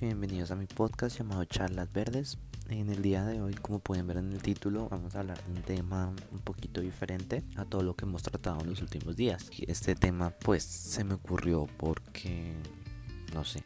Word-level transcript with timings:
bienvenidos 0.00 0.52
a 0.52 0.56
mi 0.56 0.66
podcast 0.66 1.18
llamado 1.18 1.44
Charlas 1.44 1.92
Verdes. 1.92 2.38
En 2.68 2.88
el 2.88 3.02
día 3.02 3.24
de 3.24 3.40
hoy, 3.40 3.54
como 3.54 3.80
pueden 3.80 4.06
ver 4.06 4.18
en 4.18 4.32
el 4.32 4.40
título, 4.40 4.88
vamos 4.88 5.16
a 5.16 5.20
hablar 5.20 5.42
de 5.44 5.52
un 5.52 5.62
tema 5.62 6.14
un 6.30 6.38
poquito 6.38 6.80
diferente 6.80 7.42
a 7.56 7.64
todo 7.64 7.82
lo 7.82 7.96
que 7.96 8.04
hemos 8.04 8.22
tratado 8.22 8.60
en 8.60 8.70
los 8.70 8.80
últimos 8.80 9.16
días. 9.16 9.50
Este 9.66 9.96
tema 9.96 10.30
pues 10.30 10.62
se 10.62 11.02
me 11.02 11.14
ocurrió 11.14 11.66
porque, 11.78 12.54
no 13.34 13.44
sé, 13.44 13.64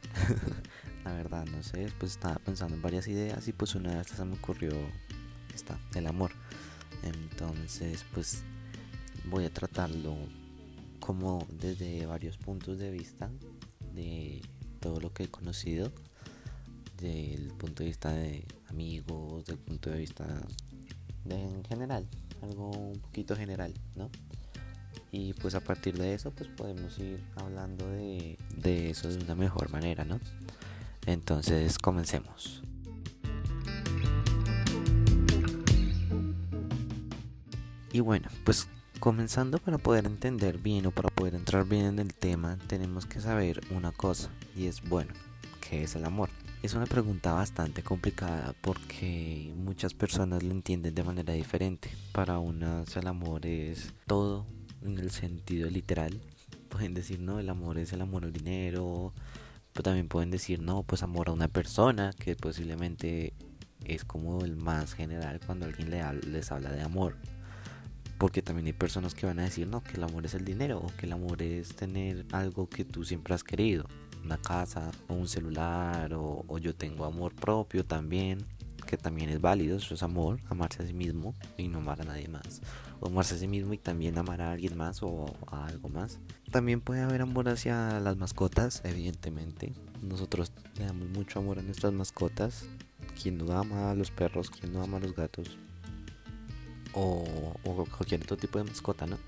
la 1.04 1.12
verdad 1.12 1.44
no 1.44 1.62
sé, 1.62 1.92
pues 1.98 2.12
estaba 2.12 2.36
pensando 2.36 2.76
en 2.76 2.82
varias 2.82 3.08
ideas 3.08 3.46
y 3.48 3.52
pues 3.52 3.74
una 3.74 3.94
de 3.94 4.00
estas 4.00 4.16
se 4.16 4.24
me 4.24 4.36
ocurrió 4.36 4.72
esta, 5.54 5.78
el 5.94 6.06
amor. 6.06 6.32
Entonces 7.02 8.06
pues 8.14 8.42
voy 9.26 9.44
a 9.44 9.52
tratarlo 9.52 10.16
como 10.98 11.46
desde 11.50 12.06
varios 12.06 12.38
puntos 12.38 12.78
de 12.78 12.90
vista 12.90 13.30
de 13.92 14.40
todo 14.80 14.98
lo 14.98 15.12
que 15.12 15.24
he 15.24 15.28
conocido 15.28 15.92
desde 17.02 17.34
el 17.34 17.48
punto 17.48 17.82
de 17.82 17.88
vista 17.88 18.12
de 18.12 18.46
amigos, 18.68 19.44
del 19.44 19.58
punto 19.58 19.90
de 19.90 19.98
vista 19.98 20.24
de 21.24 21.34
en 21.34 21.64
general, 21.64 22.06
algo 22.42 22.70
un 22.70 23.00
poquito 23.00 23.36
general, 23.36 23.74
¿no? 23.96 24.10
Y 25.10 25.34
pues 25.34 25.54
a 25.54 25.60
partir 25.60 25.98
de 25.98 26.14
eso 26.14 26.30
pues 26.30 26.48
podemos 26.48 26.98
ir 26.98 27.22
hablando 27.36 27.86
de, 27.88 28.38
de 28.56 28.90
eso 28.90 29.08
de 29.08 29.22
una 29.22 29.34
mejor 29.34 29.70
manera, 29.70 30.04
¿no? 30.04 30.20
Entonces 31.06 31.78
comencemos. 31.78 32.62
Y 37.92 38.00
bueno, 38.00 38.28
pues 38.44 38.68
Comenzando 39.02 39.58
para 39.58 39.78
poder 39.78 40.06
entender 40.06 40.58
bien 40.58 40.86
o 40.86 40.92
para 40.92 41.08
poder 41.08 41.34
entrar 41.34 41.64
bien 41.64 41.86
en 41.86 41.98
el 41.98 42.14
tema, 42.14 42.56
tenemos 42.68 43.04
que 43.04 43.20
saber 43.20 43.60
una 43.72 43.90
cosa 43.90 44.30
y 44.54 44.66
es, 44.66 44.80
bueno, 44.88 45.12
¿qué 45.60 45.82
es 45.82 45.96
el 45.96 46.04
amor? 46.04 46.30
Es 46.62 46.74
una 46.74 46.86
pregunta 46.86 47.32
bastante 47.32 47.82
complicada 47.82 48.54
porque 48.60 49.52
muchas 49.56 49.94
personas 49.94 50.44
lo 50.44 50.52
entienden 50.52 50.94
de 50.94 51.02
manera 51.02 51.32
diferente. 51.32 51.90
Para 52.12 52.38
unas 52.38 52.96
el 52.96 53.08
amor 53.08 53.46
es 53.46 53.92
todo 54.06 54.46
en 54.80 54.96
el 54.98 55.10
sentido 55.10 55.68
literal. 55.68 56.20
Pueden 56.68 56.94
decir, 56.94 57.18
no, 57.18 57.40
el 57.40 57.50
amor 57.50 57.78
es 57.78 57.92
el 57.92 58.00
amor 58.00 58.22
al 58.22 58.32
dinero. 58.32 59.12
Pero 59.72 59.82
también 59.82 60.06
pueden 60.06 60.30
decir, 60.30 60.60
no, 60.60 60.84
pues 60.84 61.02
amor 61.02 61.30
a 61.30 61.32
una 61.32 61.48
persona, 61.48 62.12
que 62.16 62.36
posiblemente 62.36 63.32
es 63.84 64.04
como 64.04 64.44
el 64.44 64.54
más 64.54 64.94
general 64.94 65.40
cuando 65.44 65.66
alguien 65.66 65.90
les 65.90 66.52
habla 66.52 66.70
de 66.70 66.82
amor. 66.82 67.16
Porque 68.18 68.40
también 68.40 68.66
hay 68.66 68.72
personas 68.72 69.16
que 69.16 69.26
van 69.26 69.40
a 69.40 69.44
decir, 69.44 69.66
no, 69.66 69.82
que 69.82 69.94
el 69.96 70.04
amor 70.04 70.26
es 70.26 70.34
el 70.34 70.44
dinero 70.44 70.78
o 70.78 70.96
que 70.96 71.06
el 71.06 71.12
amor 71.12 71.42
es 71.42 71.74
tener 71.74 72.24
algo 72.30 72.68
que 72.68 72.84
tú 72.84 73.02
siempre 73.02 73.34
has 73.34 73.42
querido. 73.42 73.88
Una 74.24 74.38
casa 74.38 74.90
o 75.08 75.14
un 75.14 75.28
celular 75.28 76.12
o, 76.14 76.58
yo 76.58 76.74
tengo 76.74 77.04
amor 77.04 77.34
propio 77.34 77.84
también 77.84 78.46
que 78.86 78.96
también 78.96 79.30
es 79.30 79.40
válido, 79.40 79.76
eso 79.76 79.94
es 79.94 80.02
amor, 80.02 80.40
amarse 80.50 80.82
a 80.82 80.86
sí 80.86 80.92
mismo 80.92 81.34
y 81.56 81.68
no 81.68 81.78
amar 81.78 82.02
a 82.02 82.04
nadie 82.04 82.26
más. 82.26 82.60
O 83.00 83.06
amarse 83.06 83.36
a 83.36 83.38
sí 83.38 83.46
mismo 83.46 83.72
y 83.72 83.78
también 83.78 84.18
amar 84.18 84.42
a 84.42 84.52
alguien 84.52 84.76
más 84.76 85.02
o 85.02 85.32
a 85.46 85.66
algo 85.66 85.88
más. 85.88 86.18
También 86.50 86.80
puede 86.80 87.00
haber 87.00 87.22
amor 87.22 87.48
hacia 87.48 88.00
las 88.00 88.16
mascotas, 88.16 88.82
evidentemente. 88.84 89.72
Nosotros 90.02 90.52
le 90.76 90.84
damos 90.84 91.08
mucho 91.10 91.38
amor 91.38 91.60
a 91.60 91.62
nuestras 91.62 91.92
mascotas. 91.92 92.64
Quien 93.22 93.38
no 93.38 93.52
ama 93.56 93.92
a 93.92 93.94
los 93.94 94.10
perros, 94.10 94.50
quien 94.50 94.72
no 94.72 94.82
ama 94.82 94.96
a 94.96 95.00
los 95.00 95.14
gatos, 95.14 95.56
o, 96.94 97.24
cualquier 97.96 98.22
otro 98.22 98.36
tipo 98.36 98.58
de 98.58 98.64
mascota, 98.64 99.06
¿no? 99.06 99.18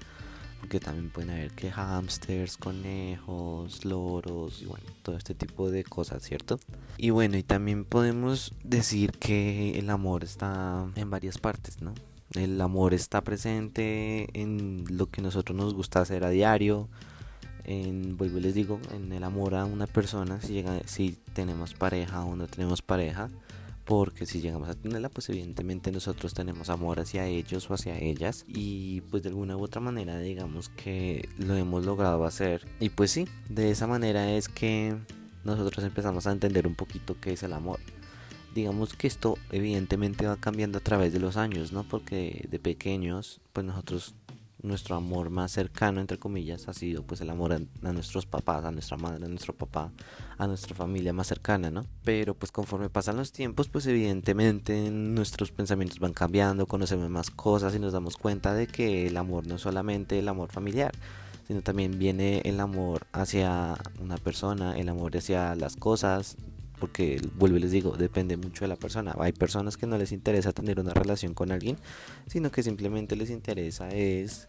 Porque 0.65 0.81
también 0.81 1.11
pueden 1.11 1.29
haber 1.29 1.51
que 1.51 1.71
hamsters, 1.71 2.57
conejos, 2.57 3.85
loros 3.85 4.63
y 4.63 4.65
bueno, 4.65 4.87
todo 5.03 5.15
este 5.19 5.35
tipo 5.35 5.71
de 5.71 5.85
cosas, 5.85 6.23
¿cierto? 6.23 6.59
Y 6.97 7.11
bueno, 7.11 7.37
y 7.37 7.43
también 7.43 7.85
podemos 7.85 8.55
decir 8.63 9.13
que 9.13 9.79
el 9.79 9.91
amor 9.91 10.25
está 10.25 10.87
en 10.95 11.11
varias 11.11 11.37
partes, 11.37 11.83
¿no? 11.83 11.93
El 12.33 12.59
amor 12.63 12.95
está 12.95 13.21
presente 13.21 14.27
en 14.33 14.87
lo 14.89 15.11
que 15.11 15.21
nosotros 15.21 15.55
nos 15.55 15.75
gusta 15.75 16.01
hacer 16.01 16.25
a 16.25 16.31
diario, 16.31 16.89
en, 17.65 18.17
vuelvo 18.17 18.39
y 18.39 18.41
les 18.41 18.55
digo, 18.55 18.81
en 18.95 19.13
el 19.13 19.23
amor 19.23 19.57
a 19.57 19.67
una 19.67 19.87
persona, 19.87 20.41
si, 20.41 20.55
llega, 20.55 20.81
si 20.87 21.19
tenemos 21.35 21.75
pareja 21.75 22.25
o 22.25 22.37
no 22.37 22.47
tenemos 22.47 22.81
pareja, 22.81 23.29
porque 23.84 24.27
si 24.27 24.41
llegamos 24.41 24.69
a 24.69 24.75
tenerla 24.75 25.09
pues 25.09 25.28
evidentemente 25.28 25.93
nosotros 25.93 26.34
tenemos 26.34 26.71
amor 26.71 27.00
hacia 27.00 27.27
ellos 27.27 27.71
o 27.71 27.75
hacia 27.75 27.99
ellas 27.99 28.45
y 28.49 29.03
pues 29.03 29.22
de 29.22 29.28
alguna 29.28 29.56
u 29.56 29.62
otra 29.62 29.81
manera 29.81 30.19
digamos 30.19 30.71
que 30.71 31.28
lo 31.39 31.55
hemos 31.55 31.84
logrado 31.84 32.25
hacer. 32.25 32.67
Y 32.81 32.91
pues 32.91 33.11
sí 33.11 33.28
de 33.49 33.71
esa 33.71 33.87
manera 33.87 34.33
es 34.33 34.49
que 34.49 34.97
nosotros 35.44 35.84
empezamos 35.84 36.27
a 36.27 36.33
entender 36.33 36.67
un 36.67 36.75
poquito 36.75 37.17
qué 37.21 37.34
es 37.34 37.43
el 37.43 37.53
amor. 37.53 37.78
Digamos 38.55 38.94
que 38.94 39.06
esto 39.06 39.37
evidentemente 39.50 40.27
va 40.27 40.37
cambiando 40.37 40.78
a 40.78 40.83
través 40.83 41.12
de 41.12 41.19
los 41.21 41.37
años 41.37 41.73
no 41.73 41.84
porque 41.84 42.47
de 42.50 42.59
pequeños 42.59 43.41
pues 43.53 43.67
nosotros 43.67 44.15
nuestro 44.65 44.97
amor 44.97 45.31
más 45.31 45.53
cercano, 45.53 46.01
entre 46.01 46.19
comillas, 46.19 46.69
ha 46.69 46.73
sido 46.73 47.03
pues 47.03 47.21
el 47.21 47.31
amor 47.31 47.53
a, 47.53 47.93
nuestros 47.93 48.27
papás, 48.27 48.65
a 48.65 48.73
nuestra 48.73 48.97
madre, 48.97 49.27
a 49.27 49.29
nuestro 49.29 49.55
papá, 49.55 49.93
a 50.39 50.47
nuestra 50.47 50.75
familia 50.75 51.13
más 51.13 51.27
cercana, 51.27 51.71
¿no? 51.71 51.85
Pero 52.03 52.35
pues 52.35 52.51
conforme 52.51 52.89
pasan 52.89 53.17
los 53.17 53.31
tiempos, 53.31 53.69
pues 53.69 53.87
evidentemente 53.87 54.91
nuestros 54.91 55.53
pensamientos 55.53 55.99
van 55.99 56.15
cambiando, 56.15 56.67
conocemos 56.67 57.11
más 57.11 57.31
cosas 57.31 57.75
y 57.75 57.79
nos 57.79 57.93
damos 57.93 58.17
cuenta 58.17 58.55
de 58.55 58.67
que 58.67 59.07
el 59.07 59.17
amor 59.17 59.47
no 59.47 59.57
es 59.57 59.63
solamente 59.63 60.19
el 60.19 60.29
amor 60.29 60.51
familiar, 60.51 60.93
sino 61.47 61.61
también 61.61 61.99
viene 61.99 62.41
el 62.45 62.59
amor 62.59 63.07
hacia 63.13 63.77
una 64.01 64.17
persona, 64.17 64.79
el 64.79 64.89
amor 64.89 65.17
hacia 65.17 65.55
las 65.57 65.77
cosas, 65.77 66.37
porque 66.84 67.19
vuelvo 67.37 67.56
y 67.56 67.61
les 67.61 67.71
digo, 67.71 67.97
depende 67.97 68.37
mucho 68.37 68.67
de 68.67 68.69
la 68.69 68.77
persona. 68.77 69.17
Hay 69.19 69.33
personas 69.33 69.78
que 69.78 69.87
no 69.87 69.97
les 69.97 70.12
interesa 70.12 70.53
tener 70.53 70.78
una 70.78 70.93
relación 70.93 71.33
con 71.33 71.50
alguien, 71.50 71.78
sino 72.27 72.53
que 72.53 72.62
simplemente 72.62 73.17
les 73.17 73.31
interesa 73.31 73.89
es 73.89 74.49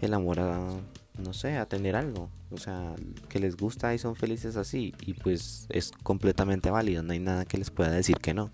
el 0.00 0.12
amor 0.12 0.40
a, 0.40 0.68
no 1.16 1.32
sé, 1.32 1.58
a 1.58 1.66
tener 1.66 1.94
algo. 1.94 2.28
O 2.50 2.58
sea, 2.58 2.96
que 3.28 3.38
les 3.38 3.56
gusta 3.56 3.94
y 3.94 3.98
son 3.98 4.16
felices 4.16 4.56
así. 4.56 4.94
Y 5.00 5.14
pues 5.14 5.68
es 5.68 5.92
completamente 6.02 6.72
válido, 6.72 7.04
no 7.04 7.12
hay 7.12 7.20
nada 7.20 7.44
que 7.44 7.56
les 7.56 7.70
pueda 7.70 7.92
decir 7.92 8.16
que 8.16 8.34
no. 8.34 8.50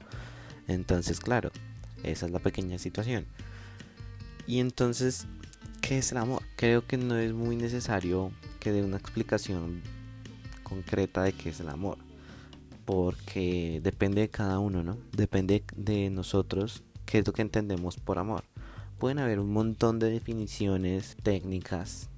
Entonces, 0.68 1.18
claro, 1.18 1.50
esa 2.02 2.26
es 2.26 2.32
la 2.32 2.38
pequeña 2.38 2.76
situación. 2.76 3.24
Y 4.46 4.60
entonces, 4.60 5.26
¿qué 5.80 5.96
es 5.96 6.12
el 6.12 6.18
amor? 6.18 6.42
Creo 6.56 6.86
que 6.86 6.98
no 6.98 7.16
es 7.16 7.32
muy 7.32 7.56
necesario 7.56 8.30
que 8.60 8.72
dé 8.72 8.82
una 8.82 8.98
explicación 8.98 9.80
concreta 10.62 11.22
de 11.22 11.32
qué 11.32 11.48
es 11.48 11.60
el 11.60 11.70
amor 11.70 11.96
porque 12.84 13.80
depende 13.82 14.22
de 14.22 14.28
cada 14.28 14.58
uno, 14.58 14.82
¿no? 14.82 14.98
Depende 15.12 15.64
de 15.76 16.10
nosotros 16.10 16.82
qué 17.06 17.18
es 17.18 17.26
lo 17.26 17.32
que 17.32 17.42
entendemos 17.42 17.96
por 17.96 18.18
amor. 18.18 18.44
Pueden 18.98 19.18
haber 19.18 19.40
un 19.40 19.52
montón 19.52 19.98
de 19.98 20.10
definiciones 20.10 21.16
técnicas 21.22 22.08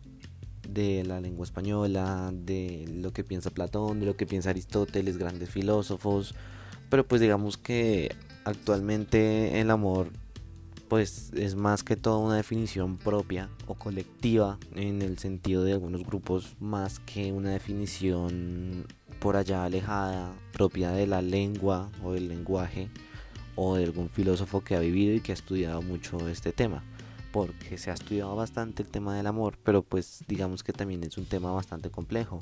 de 0.69 1.05
la 1.05 1.21
lengua 1.21 1.45
española, 1.45 2.31
de 2.33 2.87
lo 2.93 3.13
que 3.13 3.25
piensa 3.25 3.51
Platón, 3.51 4.01
de 4.01 4.07
lo 4.07 4.17
que 4.17 4.27
piensa 4.27 4.51
Aristóteles, 4.51 5.19
grandes 5.19 5.51
filósofos, 5.51 6.35
pero 6.91 7.07
pues 7.07 7.21
digamos 7.21 7.57
que 7.57 8.15
actualmente 8.45 9.61
el 9.61 9.71
amor 9.71 10.11
pues 10.89 11.33
es 11.35 11.55
más 11.55 11.83
que 11.83 11.97
todo 11.97 12.19
una 12.21 12.37
definición 12.37 12.99
propia 12.99 13.49
o 13.67 13.75
colectiva 13.75 14.59
en 14.75 15.03
el 15.03 15.19
sentido 15.19 15.65
de 15.65 15.73
algunos 15.73 16.05
grupos 16.05 16.57
más 16.61 17.01
que 17.01 17.33
una 17.33 17.51
definición 17.51 18.87
por 19.25 19.37
allá 19.37 19.65
alejada, 19.65 20.35
propia 20.53 20.91
de 20.91 21.07
la 21.07 21.23
lengua 21.23 21.91
o 22.03 22.13
del 22.13 22.29
lenguaje 22.29 22.91
o 23.57 23.75
de 23.75 23.85
algún 23.85 24.11
filósofo 24.11 24.63
que 24.63 24.77
ha 24.77 24.81
vivido 24.81 25.15
y 25.15 25.21
que 25.21 25.33
ha 25.33 25.35
estudiado 25.35 25.81
mucho 25.81 26.29
este 26.29 26.53
tema. 26.53 26.85
Porque 27.33 27.79
se 27.79 27.91
ha 27.91 27.95
estudiado 27.95 28.37
bastante 28.37 28.83
el 28.83 28.91
tema 28.91 29.17
del 29.17 29.27
amor, 29.27 29.57
pero 29.65 29.83
pues 29.83 30.23
digamos 30.29 30.63
que 30.63 30.75
también 30.75 31.03
es 31.05 31.17
un 31.17 31.25
tema 31.25 31.51
bastante 31.53 31.91
complejo. 31.91 32.41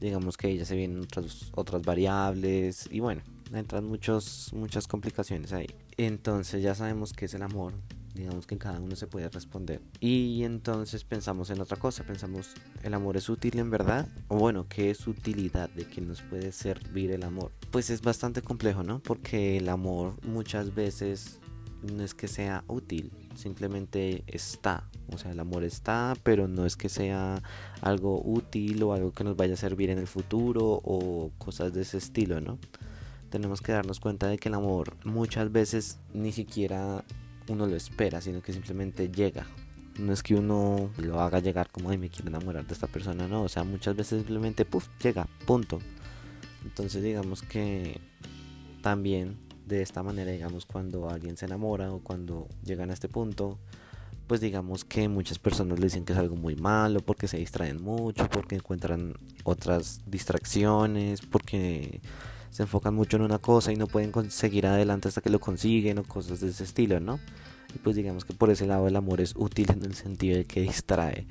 Digamos 0.00 0.38
que 0.38 0.56
ya 0.56 0.64
se 0.64 0.76
vienen 0.76 1.02
otras, 1.02 1.52
otras 1.54 1.82
variables 1.82 2.88
y 2.90 3.00
bueno, 3.00 3.20
entran 3.52 3.84
muchos, 3.84 4.50
muchas 4.54 4.88
complicaciones 4.88 5.52
ahí. 5.52 5.66
Entonces 5.98 6.62
ya 6.62 6.74
sabemos 6.74 7.12
qué 7.12 7.26
es 7.26 7.34
el 7.34 7.42
amor, 7.42 7.74
digamos 8.14 8.46
que 8.46 8.56
cada 8.56 8.80
uno 8.80 8.96
se 8.96 9.06
puede 9.06 9.28
responder. 9.28 9.80
Y 10.00 10.44
entonces 10.44 11.04
pensamos 11.04 11.50
en 11.50 11.60
otra 11.60 11.76
cosa, 11.76 12.04
pensamos, 12.04 12.54
¿el 12.82 12.94
amor 12.94 13.16
es 13.16 13.28
útil 13.28 13.58
en 13.58 13.70
verdad? 13.70 14.08
O 14.28 14.36
bueno, 14.36 14.66
¿qué 14.68 14.90
es 14.90 15.06
utilidad 15.06 15.68
de 15.70 15.86
que 15.86 16.00
nos 16.00 16.22
puede 16.22 16.52
servir 16.52 17.10
el 17.10 17.24
amor? 17.24 17.50
Pues 17.70 17.90
es 17.90 18.00
bastante 18.00 18.40
complejo, 18.40 18.82
¿no? 18.82 19.00
Porque 19.00 19.56
el 19.56 19.68
amor 19.68 20.14
muchas 20.24 20.74
veces 20.74 21.40
no 21.82 22.02
es 22.02 22.14
que 22.14 22.28
sea 22.28 22.64
útil, 22.68 23.12
simplemente 23.34 24.22
está. 24.26 24.88
O 25.12 25.18
sea, 25.18 25.32
el 25.32 25.40
amor 25.40 25.64
está, 25.64 26.14
pero 26.22 26.48
no 26.48 26.64
es 26.64 26.76
que 26.76 26.88
sea 26.88 27.42
algo 27.82 28.22
útil 28.24 28.82
o 28.84 28.94
algo 28.94 29.12
que 29.12 29.24
nos 29.24 29.36
vaya 29.36 29.54
a 29.54 29.58
servir 29.58 29.90
en 29.90 29.98
el 29.98 30.06
futuro 30.06 30.80
o 30.84 31.30
cosas 31.38 31.72
de 31.74 31.82
ese 31.82 31.98
estilo, 31.98 32.40
¿no? 32.40 32.58
Tenemos 33.28 33.60
que 33.60 33.72
darnos 33.72 33.98
cuenta 33.98 34.28
de 34.28 34.38
que 34.38 34.48
el 34.48 34.54
amor 34.54 34.96
muchas 35.04 35.50
veces 35.50 35.98
ni 36.12 36.30
siquiera 36.30 37.04
uno 37.48 37.66
lo 37.66 37.76
espera, 37.76 38.20
sino 38.20 38.42
que 38.42 38.52
simplemente 38.52 39.10
llega. 39.10 39.46
No 39.98 40.12
es 40.12 40.22
que 40.22 40.34
uno 40.34 40.90
lo 40.98 41.20
haga 41.20 41.38
llegar 41.38 41.70
como, 41.70 41.90
ay, 41.90 41.98
me 41.98 42.10
quiero 42.10 42.28
enamorar 42.28 42.66
de 42.66 42.74
esta 42.74 42.86
persona, 42.86 43.28
no. 43.28 43.42
O 43.42 43.48
sea, 43.48 43.64
muchas 43.64 43.94
veces 43.94 44.18
simplemente, 44.18 44.64
puff, 44.64 44.88
llega, 45.02 45.28
punto. 45.46 45.78
Entonces 46.64 47.02
digamos 47.02 47.42
que 47.42 48.00
también 48.82 49.36
de 49.66 49.82
esta 49.82 50.02
manera, 50.02 50.30
digamos, 50.30 50.66
cuando 50.66 51.08
alguien 51.08 51.36
se 51.36 51.46
enamora 51.46 51.92
o 51.92 52.00
cuando 52.00 52.48
llegan 52.64 52.90
a 52.90 52.94
este 52.94 53.08
punto, 53.08 53.58
pues 54.26 54.40
digamos 54.40 54.84
que 54.84 55.08
muchas 55.08 55.38
personas 55.38 55.78
le 55.78 55.86
dicen 55.86 56.04
que 56.04 56.12
es 56.12 56.18
algo 56.18 56.36
muy 56.36 56.56
malo 56.56 57.00
porque 57.00 57.28
se 57.28 57.38
distraen 57.38 57.82
mucho, 57.82 58.28
porque 58.30 58.56
encuentran 58.56 59.14
otras 59.44 60.00
distracciones, 60.06 61.20
porque 61.20 62.00
se 62.54 62.62
enfocan 62.62 62.94
mucho 62.94 63.16
en 63.16 63.24
una 63.24 63.40
cosa 63.40 63.72
y 63.72 63.76
no 63.76 63.88
pueden 63.88 64.30
seguir 64.30 64.68
adelante 64.68 65.08
hasta 65.08 65.20
que 65.20 65.28
lo 65.28 65.40
consiguen 65.40 65.98
o 65.98 66.04
cosas 66.04 66.38
de 66.38 66.50
ese 66.50 66.62
estilo, 66.62 67.00
¿no? 67.00 67.18
Y 67.74 67.78
pues 67.78 67.96
digamos 67.96 68.24
que 68.24 68.32
por 68.32 68.48
ese 68.48 68.64
lado 68.64 68.86
el 68.86 68.94
amor 68.94 69.20
es 69.20 69.34
útil 69.34 69.72
en 69.72 69.84
el 69.84 69.96
sentido 69.96 70.36
de 70.36 70.44
que 70.44 70.60
distrae, 70.60 71.26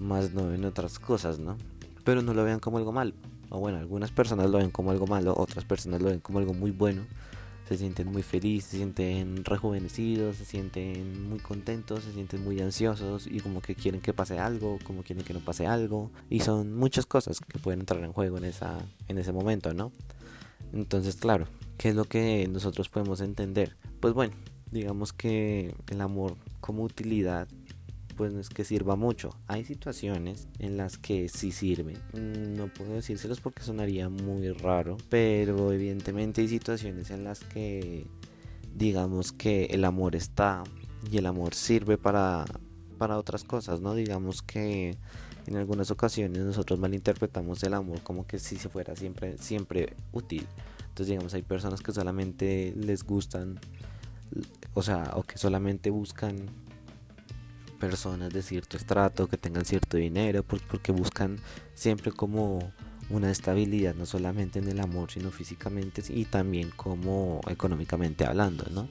más 0.00 0.32
no 0.32 0.52
en 0.52 0.64
otras 0.64 0.98
cosas, 0.98 1.38
¿no? 1.38 1.56
Pero 2.02 2.22
no 2.22 2.34
lo 2.34 2.42
vean 2.42 2.58
como 2.58 2.78
algo 2.78 2.90
malo. 2.90 3.12
O 3.50 3.60
bueno, 3.60 3.78
algunas 3.78 4.10
personas 4.10 4.50
lo 4.50 4.58
ven 4.58 4.70
como 4.70 4.90
algo 4.90 5.06
malo, 5.06 5.32
otras 5.36 5.64
personas 5.64 6.02
lo 6.02 6.08
ven 6.08 6.18
como 6.18 6.40
algo 6.40 6.54
muy 6.54 6.72
bueno 6.72 7.06
se 7.68 7.76
sienten 7.76 8.10
muy 8.10 8.22
felices, 8.22 8.70
se 8.70 8.76
sienten 8.78 9.44
rejuvenecidos, 9.44 10.36
se 10.36 10.46
sienten 10.46 11.28
muy 11.28 11.38
contentos, 11.38 12.02
se 12.02 12.12
sienten 12.14 12.42
muy 12.42 12.58
ansiosos 12.62 13.26
y 13.26 13.40
como 13.40 13.60
que 13.60 13.74
quieren 13.74 14.00
que 14.00 14.14
pase 14.14 14.38
algo, 14.38 14.78
como 14.84 15.02
quieren 15.02 15.22
que 15.22 15.34
no 15.34 15.40
pase 15.40 15.66
algo. 15.66 16.10
Y 16.30 16.40
son 16.40 16.74
muchas 16.74 17.04
cosas 17.04 17.40
que 17.40 17.58
pueden 17.58 17.80
entrar 17.80 18.02
en 18.02 18.12
juego 18.12 18.38
en, 18.38 18.44
esa, 18.44 18.78
en 19.06 19.18
ese 19.18 19.32
momento, 19.32 19.74
¿no? 19.74 19.92
Entonces, 20.72 21.16
claro, 21.16 21.46
¿qué 21.76 21.90
es 21.90 21.94
lo 21.94 22.04
que 22.04 22.48
nosotros 22.48 22.88
podemos 22.88 23.20
entender? 23.20 23.76
Pues 24.00 24.14
bueno, 24.14 24.34
digamos 24.70 25.12
que 25.12 25.74
el 25.88 26.00
amor 26.00 26.36
como 26.60 26.82
utilidad 26.82 27.48
pues 28.18 28.32
no 28.32 28.40
es 28.40 28.48
que 28.48 28.64
sirva 28.64 28.96
mucho. 28.96 29.30
Hay 29.46 29.64
situaciones 29.64 30.48
en 30.58 30.76
las 30.76 30.98
que 30.98 31.28
sí 31.28 31.52
sirve. 31.52 31.94
Mm, 32.14 32.56
no 32.56 32.66
puedo 32.66 32.94
decírselos 32.94 33.40
porque 33.40 33.62
sonaría 33.62 34.08
muy 34.08 34.50
raro, 34.50 34.96
pero 35.08 35.72
evidentemente 35.72 36.40
hay 36.40 36.48
situaciones 36.48 37.12
en 37.12 37.22
las 37.22 37.38
que 37.38 38.08
digamos 38.74 39.30
que 39.30 39.66
el 39.66 39.84
amor 39.84 40.16
está 40.16 40.64
y 41.08 41.18
el 41.18 41.26
amor 41.26 41.54
sirve 41.54 41.96
para, 41.96 42.44
para 42.98 43.18
otras 43.18 43.44
cosas, 43.44 43.80
¿no? 43.80 43.94
Digamos 43.94 44.42
que 44.42 44.98
en 45.48 45.56
algunas 45.56 45.90
ocasiones 45.90 46.42
nosotros 46.42 46.78
malinterpretamos 46.78 47.62
el 47.62 47.74
amor 47.74 48.02
como 48.02 48.26
que 48.26 48.38
si 48.38 48.56
se 48.56 48.68
fuera 48.68 48.94
siempre, 48.94 49.38
siempre 49.38 49.94
útil. 50.12 50.46
Entonces, 50.80 51.08
digamos, 51.08 51.34
hay 51.34 51.42
personas 51.42 51.80
que 51.80 51.92
solamente 51.92 52.74
les 52.76 53.04
gustan, 53.04 53.58
o 54.74 54.82
sea, 54.82 55.12
o 55.14 55.22
que 55.22 55.38
solamente 55.38 55.90
buscan 55.90 56.36
personas 57.78 58.30
de 58.30 58.42
cierto 58.42 58.76
estrato, 58.76 59.28
que 59.28 59.36
tengan 59.36 59.64
cierto 59.64 59.96
dinero, 59.96 60.42
porque 60.42 60.92
buscan 60.92 61.38
siempre 61.74 62.12
como 62.12 62.72
una 63.10 63.30
estabilidad, 63.30 63.94
no 63.94 64.04
solamente 64.04 64.58
en 64.58 64.68
el 64.68 64.80
amor, 64.80 65.10
sino 65.10 65.30
físicamente 65.30 66.02
y 66.08 66.24
también 66.24 66.70
como 66.70 67.40
económicamente 67.48 68.26
hablando, 68.26 68.64
¿no? 68.70 68.88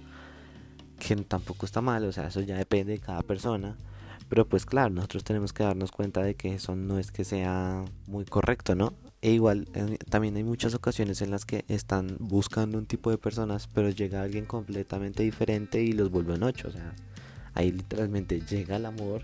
Que 0.98 1.15
tampoco 1.18 1.65
está 1.65 1.81
mal, 1.81 2.04
o 2.06 2.12
sea, 2.12 2.27
eso 2.27 2.42
ya 2.42 2.57
depende 2.57 2.94
de 2.94 3.00
cada 3.00 3.21
persona. 3.21 3.75
Pero 4.30 4.48
pues 4.48 4.66
claro, 4.66 4.90
nosotros 4.90 5.24
tenemos 5.24 5.54
que 5.54 5.64
darnos 5.64 5.92
cuenta 5.92 6.22
de 6.22 6.36
que 6.36 6.54
eso 6.56 6.76
no 6.76 7.00
es 7.00 7.12
que 7.12 7.24
sea 7.24 7.86
muy 8.08 8.26
correcto, 8.26 8.76
¿no? 8.76 8.94
E 9.22 9.32
igual 9.32 9.68
también 10.10 10.36
hay 10.36 10.44
muchas 10.44 10.76
ocasiones 10.76 11.22
en 11.22 11.32
las 11.32 11.46
que 11.46 11.66
están 11.68 12.18
buscando 12.20 12.78
un 12.78 12.86
tipo 12.86 13.10
de 13.10 13.18
personas, 13.18 13.68
pero 13.68 13.90
llega 13.90 14.22
alguien 14.22 14.46
completamente 14.46 15.24
diferente 15.24 15.82
y 15.82 15.94
los 15.94 16.12
vuelve 16.12 16.36
en 16.36 16.44
ocho, 16.44 16.68
o 16.68 16.72
sea, 16.72 16.94
ahí 17.54 17.72
literalmente 17.72 18.42
llega 18.42 18.76
el 18.76 18.86
amor 18.86 19.24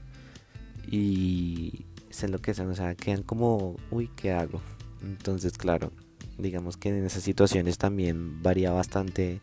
y 0.89 1.85
se 2.09 2.25
enloquecen, 2.25 2.69
o 2.69 2.75
sea, 2.75 2.95
quedan 2.95 3.23
como, 3.23 3.75
uy, 3.91 4.09
¿qué 4.15 4.31
hago? 4.31 4.61
Entonces, 5.03 5.57
claro, 5.57 5.91
digamos 6.37 6.77
que 6.77 6.89
en 6.89 7.05
esas 7.05 7.23
situaciones 7.23 7.77
también 7.77 8.41
varía 8.41 8.71
bastante 8.71 9.41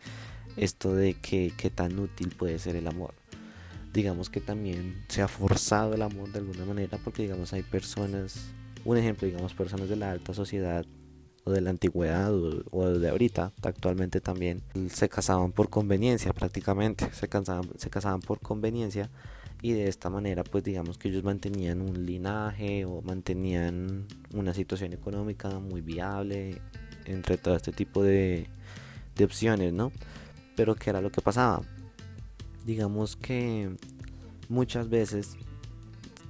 esto 0.56 0.94
de 0.94 1.14
que 1.14 1.52
qué 1.56 1.70
tan 1.70 1.98
útil 1.98 2.34
puede 2.36 2.58
ser 2.58 2.76
el 2.76 2.86
amor. 2.88 3.14
Digamos 3.92 4.30
que 4.30 4.40
también 4.40 5.04
se 5.08 5.22
ha 5.22 5.28
forzado 5.28 5.94
el 5.94 6.02
amor 6.02 6.30
de 6.30 6.38
alguna 6.38 6.64
manera 6.64 6.98
porque 7.02 7.22
digamos 7.22 7.52
hay 7.52 7.62
personas, 7.62 8.52
un 8.84 8.96
ejemplo, 8.96 9.26
digamos 9.26 9.54
personas 9.54 9.88
de 9.88 9.96
la 9.96 10.12
alta 10.12 10.32
sociedad 10.32 10.86
o 11.44 11.50
de 11.50 11.60
la 11.60 11.70
antigüedad 11.70 12.32
o, 12.32 12.88
de 12.90 13.08
ahorita, 13.08 13.52
actualmente 13.62 14.20
también, 14.20 14.62
se 14.88 15.08
casaban 15.08 15.52
por 15.52 15.70
conveniencia 15.70 16.32
prácticamente, 16.32 17.10
se 17.12 17.28
casaban, 17.28 17.68
se 17.76 17.90
casaban 17.90 18.20
por 18.20 18.40
conveniencia 18.40 19.10
y 19.62 19.72
de 19.72 19.88
esta 19.88 20.08
manera 20.08 20.44
pues 20.44 20.64
digamos 20.64 20.96
que 20.96 21.08
ellos 21.08 21.24
mantenían 21.24 21.82
un 21.82 22.06
linaje 22.06 22.84
o 22.84 23.02
mantenían 23.02 24.06
una 24.32 24.54
situación 24.54 24.92
económica 24.92 25.58
muy 25.58 25.80
viable 25.80 26.60
entre 27.04 27.36
todo 27.36 27.56
este 27.56 27.72
tipo 27.72 28.02
de, 28.02 28.46
de 29.16 29.24
opciones, 29.24 29.72
¿no? 29.72 29.92
Pero 30.56 30.74
¿qué 30.74 30.90
era 30.90 31.00
lo 31.00 31.10
que 31.10 31.20
pasaba? 31.20 31.62
Digamos 32.64 33.16
que 33.16 33.76
muchas 34.48 34.88
veces 34.88 35.36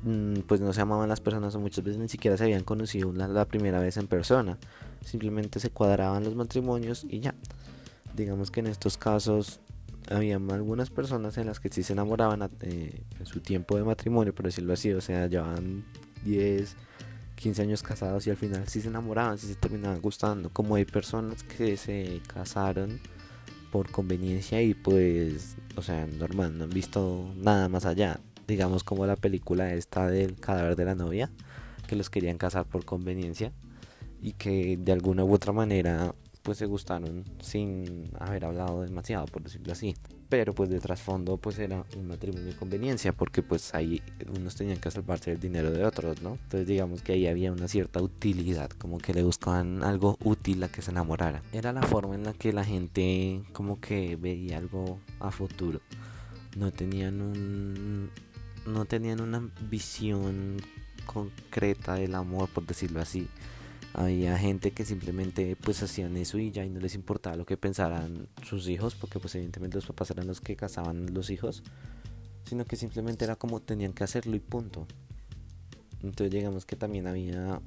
mm, 0.04 0.40
pues 0.46 0.60
no 0.60 0.72
se 0.72 0.80
amaban 0.80 1.08
las 1.08 1.20
personas 1.20 1.54
o 1.54 1.60
muchas 1.60 1.84
veces 1.84 2.00
ni 2.00 2.08
siquiera 2.08 2.36
se 2.36 2.44
habían 2.44 2.64
conocido 2.64 3.12
la 3.12 3.44
primera 3.46 3.80
vez 3.80 3.96
en 3.96 4.06
persona 4.06 4.58
simplemente 5.04 5.60
se 5.60 5.70
cuadraban 5.70 6.24
los 6.24 6.34
matrimonios 6.34 7.06
y 7.08 7.20
ya. 7.20 7.34
Digamos 8.14 8.50
que 8.50 8.60
en 8.60 8.66
estos 8.66 8.96
casos 8.96 9.60
había 10.10 10.36
algunas 10.36 10.90
personas 10.90 11.38
en 11.38 11.46
las 11.46 11.60
que 11.60 11.68
sí 11.68 11.82
se 11.82 11.92
enamoraban 11.92 12.50
eh, 12.62 13.02
en 13.18 13.26
su 13.26 13.40
tiempo 13.40 13.76
de 13.76 13.84
matrimonio, 13.84 14.34
por 14.34 14.46
decirlo 14.46 14.72
así, 14.72 14.92
o 14.92 15.00
sea, 15.00 15.26
llevaban 15.26 15.84
10, 16.24 16.76
15 17.36 17.62
años 17.62 17.82
casados 17.82 18.26
y 18.26 18.30
al 18.30 18.36
final 18.36 18.66
sí 18.66 18.80
se 18.80 18.88
enamoraban, 18.88 19.38
sí 19.38 19.46
se 19.46 19.54
terminaban 19.54 20.00
gustando. 20.00 20.50
Como 20.50 20.74
hay 20.74 20.84
personas 20.84 21.42
que 21.44 21.76
se 21.76 22.20
casaron 22.26 23.00
por 23.70 23.90
conveniencia 23.90 24.62
y 24.62 24.74
pues, 24.74 25.56
o 25.76 25.82
sea, 25.82 26.06
normal, 26.06 26.58
no 26.58 26.64
han 26.64 26.70
visto 26.70 27.32
nada 27.36 27.68
más 27.68 27.86
allá. 27.86 28.20
Digamos 28.46 28.82
como 28.82 29.06
la 29.06 29.16
película 29.16 29.74
esta 29.74 30.08
del 30.08 30.36
cadáver 30.36 30.76
de 30.76 30.84
la 30.84 30.94
novia, 30.94 31.30
que 31.86 31.96
los 31.96 32.10
querían 32.10 32.38
casar 32.38 32.66
por 32.66 32.84
conveniencia 32.84 33.52
y 34.20 34.32
que 34.32 34.76
de 34.76 34.92
alguna 34.92 35.24
u 35.24 35.32
otra 35.32 35.52
manera 35.52 36.14
pues 36.42 36.58
se 36.58 36.66
gustaron 36.66 37.24
sin 37.40 38.10
haber 38.18 38.44
hablado 38.44 38.82
demasiado 38.82 39.26
por 39.26 39.42
decirlo 39.42 39.72
así 39.72 39.94
pero 40.30 40.54
pues 40.54 40.70
de 40.70 40.78
trasfondo 40.78 41.36
pues 41.36 41.58
era 41.58 41.84
un 41.96 42.06
matrimonio 42.06 42.46
de 42.46 42.56
conveniencia 42.56 43.12
porque 43.12 43.42
pues 43.42 43.74
ahí 43.74 44.00
unos 44.34 44.54
tenían 44.54 44.78
que 44.78 44.90
salvarse 44.90 45.32
el 45.32 45.40
dinero 45.40 45.70
de 45.72 45.84
otros 45.84 46.22
no 46.22 46.38
entonces 46.44 46.66
digamos 46.66 47.02
que 47.02 47.12
ahí 47.12 47.26
había 47.26 47.52
una 47.52 47.68
cierta 47.68 48.00
utilidad 48.00 48.70
como 48.70 48.98
que 48.98 49.12
le 49.12 49.22
buscaban 49.22 49.82
algo 49.82 50.16
útil 50.24 50.62
a 50.62 50.68
que 50.68 50.82
se 50.82 50.90
enamorara. 50.90 51.42
Era 51.52 51.72
la 51.72 51.82
forma 51.82 52.14
en 52.14 52.24
la 52.24 52.32
que 52.32 52.52
la 52.52 52.64
gente 52.64 53.42
como 53.52 53.80
que 53.80 54.16
veía 54.16 54.58
algo 54.58 55.00
a 55.18 55.30
futuro. 55.30 55.80
No 56.56 56.72
tenían 56.72 57.20
un 57.20 58.10
no 58.66 58.84
tenían 58.84 59.20
una 59.20 59.42
visión 59.68 60.58
concreta 61.06 61.94
del 61.94 62.14
amor 62.14 62.48
por 62.50 62.66
decirlo 62.66 63.00
así 63.00 63.26
había 63.94 64.38
gente 64.38 64.70
que 64.70 64.84
simplemente 64.84 65.56
pues 65.56 65.82
hacían 65.82 66.16
eso 66.16 66.38
y 66.38 66.50
ya 66.50 66.64
y 66.64 66.70
no 66.70 66.80
les 66.80 66.94
importaba 66.94 67.36
lo 67.36 67.46
que 67.46 67.56
pensaran 67.56 68.28
sus 68.42 68.68
hijos 68.68 68.94
porque 68.94 69.18
pues 69.18 69.34
evidentemente 69.34 69.76
los 69.76 69.86
papás 69.86 70.10
eran 70.10 70.26
los 70.26 70.40
que 70.40 70.56
casaban 70.56 71.12
los 71.12 71.30
hijos 71.30 71.62
sino 72.44 72.64
que 72.64 72.76
simplemente 72.76 73.24
era 73.24 73.36
como 73.36 73.60
tenían 73.60 73.92
que 73.92 74.02
hacerlo 74.02 74.34
y 74.34 74.40
punto. 74.40 74.86
Entonces 76.02 76.30
digamos 76.30 76.66
que 76.66 76.76
también 76.76 77.06
había 77.06 77.60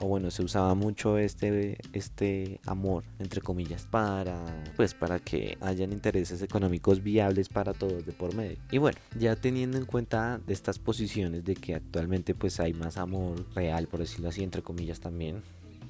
o 0.00 0.06
bueno 0.06 0.30
se 0.30 0.44
usaba 0.44 0.76
mucho 0.76 1.18
este 1.18 1.76
este 1.92 2.60
amor 2.66 3.02
entre 3.18 3.40
comillas 3.40 3.84
para 3.90 4.38
pues 4.76 4.94
para 4.94 5.18
que 5.18 5.58
hayan 5.60 5.92
intereses 5.92 6.40
económicos 6.40 7.02
viables 7.02 7.48
para 7.48 7.72
todos 7.72 8.06
de 8.06 8.12
por 8.12 8.34
medio. 8.34 8.58
Y 8.70 8.78
bueno 8.78 8.98
ya 9.18 9.34
teniendo 9.34 9.76
en 9.76 9.86
cuenta 9.86 10.38
de 10.46 10.52
estas 10.52 10.78
posiciones 10.78 11.44
de 11.44 11.54
que 11.54 11.74
actualmente 11.74 12.34
pues 12.34 12.60
hay 12.60 12.74
más 12.74 12.96
amor 12.96 13.44
real 13.54 13.88
por 13.88 14.00
decirlo 14.00 14.28
así 14.28 14.44
entre 14.44 14.62
comillas 14.62 15.00
también 15.00 15.42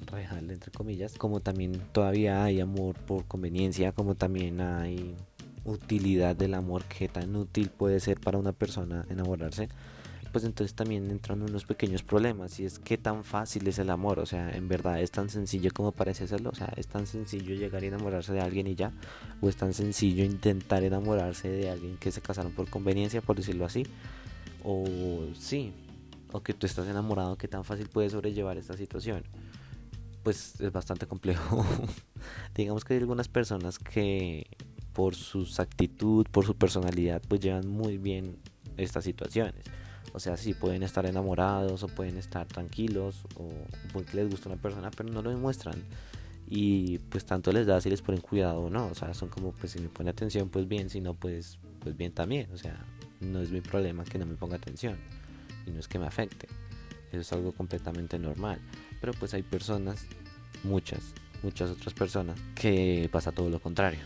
real, 0.09 0.49
entre 0.49 0.71
comillas, 0.71 1.17
como 1.17 1.39
también 1.39 1.81
todavía 1.91 2.43
hay 2.43 2.59
amor 2.59 2.95
por 2.95 3.25
conveniencia, 3.25 3.91
como 3.91 4.15
también 4.15 4.61
hay 4.61 5.15
utilidad 5.65 6.35
del 6.35 6.53
amor, 6.53 6.83
que 6.85 7.07
tan 7.07 7.35
útil 7.35 7.69
puede 7.69 7.99
ser 7.99 8.19
para 8.19 8.37
una 8.37 8.51
persona 8.51 9.05
enamorarse, 9.09 9.69
pues 10.31 10.43
entonces 10.43 10.75
también 10.75 11.09
entran 11.09 11.41
unos 11.41 11.65
pequeños 11.65 12.03
problemas 12.03 12.59
y 12.59 12.65
es 12.65 12.77
que 12.77 12.97
tan 12.97 13.23
fácil 13.23 13.67
es 13.67 13.79
el 13.79 13.89
amor, 13.89 14.19
o 14.19 14.25
sea, 14.25 14.51
en 14.51 14.67
verdad 14.67 15.01
es 15.01 15.11
tan 15.11 15.29
sencillo 15.29 15.71
como 15.73 15.91
parece 15.91 16.27
serlo, 16.27 16.51
o 16.51 16.55
sea, 16.55 16.71
es 16.77 16.87
tan 16.87 17.07
sencillo 17.07 17.55
llegar 17.55 17.83
y 17.83 17.87
enamorarse 17.87 18.33
de 18.33 18.41
alguien 18.41 18.67
y 18.67 18.75
ya, 18.75 18.91
o 19.41 19.49
es 19.49 19.55
tan 19.55 19.73
sencillo 19.73 20.23
intentar 20.23 20.83
enamorarse 20.83 21.49
de 21.49 21.69
alguien 21.69 21.97
que 21.97 22.11
se 22.11 22.21
casaron 22.21 22.51
por 22.51 22.69
conveniencia, 22.69 23.21
por 23.21 23.37
decirlo 23.37 23.65
así, 23.65 23.85
o 24.63 24.85
sí, 25.37 25.73
o 26.31 26.41
que 26.41 26.53
tú 26.53 26.67
estás 26.67 26.87
enamorado, 26.87 27.37
que 27.37 27.47
tan 27.47 27.63
fácil 27.63 27.87
puedes 27.87 28.11
sobrellevar 28.11 28.57
esta 28.57 28.77
situación 28.77 29.23
pues 30.23 30.59
es 30.61 30.71
bastante 30.71 31.07
complejo. 31.07 31.65
Digamos 32.55 32.83
que 32.83 32.93
hay 32.93 32.99
algunas 32.99 33.27
personas 33.27 33.79
que 33.79 34.47
por 34.93 35.15
su 35.15 35.47
actitud, 35.59 36.25
por 36.31 36.45
su 36.45 36.55
personalidad, 36.55 37.21
pues 37.27 37.41
llevan 37.41 37.67
muy 37.67 37.97
bien 37.97 38.37
estas 38.77 39.03
situaciones. 39.03 39.63
O 40.13 40.19
sea, 40.19 40.37
sí 40.37 40.53
pueden 40.53 40.83
estar 40.83 41.05
enamorados 41.05 41.83
o 41.83 41.87
pueden 41.87 42.17
estar 42.17 42.47
tranquilos 42.47 43.25
o 43.35 43.49
porque 43.93 44.17
les 44.17 44.29
gusta 44.29 44.49
una 44.49 44.61
persona, 44.61 44.89
pero 44.91 45.09
no 45.09 45.21
lo 45.21 45.29
demuestran. 45.29 45.83
y 46.51 46.97
pues 46.97 47.25
tanto 47.25 47.51
les 47.51 47.67
da 47.67 47.79
si 47.79 47.91
les 47.91 48.01
ponen 48.01 48.21
cuidado 48.21 48.61
o 48.61 48.69
no, 48.71 48.87
o 48.87 48.95
sea, 48.95 49.13
son 49.13 49.29
como 49.29 49.51
pues 49.51 49.73
si 49.73 49.79
me 49.79 49.87
pone 49.87 50.09
atención 50.09 50.49
pues 50.49 50.67
bien, 50.67 50.89
si 50.89 50.99
no 50.99 51.13
pues 51.13 51.59
pues 51.79 51.95
bien 51.95 52.11
también, 52.11 52.51
o 52.51 52.57
sea, 52.57 52.83
no 53.21 53.39
es 53.39 53.51
mi 53.51 53.61
problema 53.61 54.03
que 54.03 54.17
no 54.17 54.25
me 54.25 54.35
ponga 54.35 54.55
atención 54.55 54.97
y 55.67 55.71
no 55.71 55.79
es 55.79 55.87
que 55.87 55.99
me 55.99 56.07
afecte, 56.07 56.47
eso 57.11 57.21
es 57.21 57.33
algo 57.33 57.51
completamente 57.51 58.17
normal, 58.17 58.59
pero 58.99 59.13
pues 59.13 59.33
hay 59.33 59.43
personas, 59.43 60.05
muchas, 60.63 61.13
muchas 61.43 61.71
otras 61.71 61.93
personas 61.93 62.39
que 62.55 63.09
pasa 63.11 63.31
todo 63.31 63.49
lo 63.49 63.59
contrario, 63.59 64.01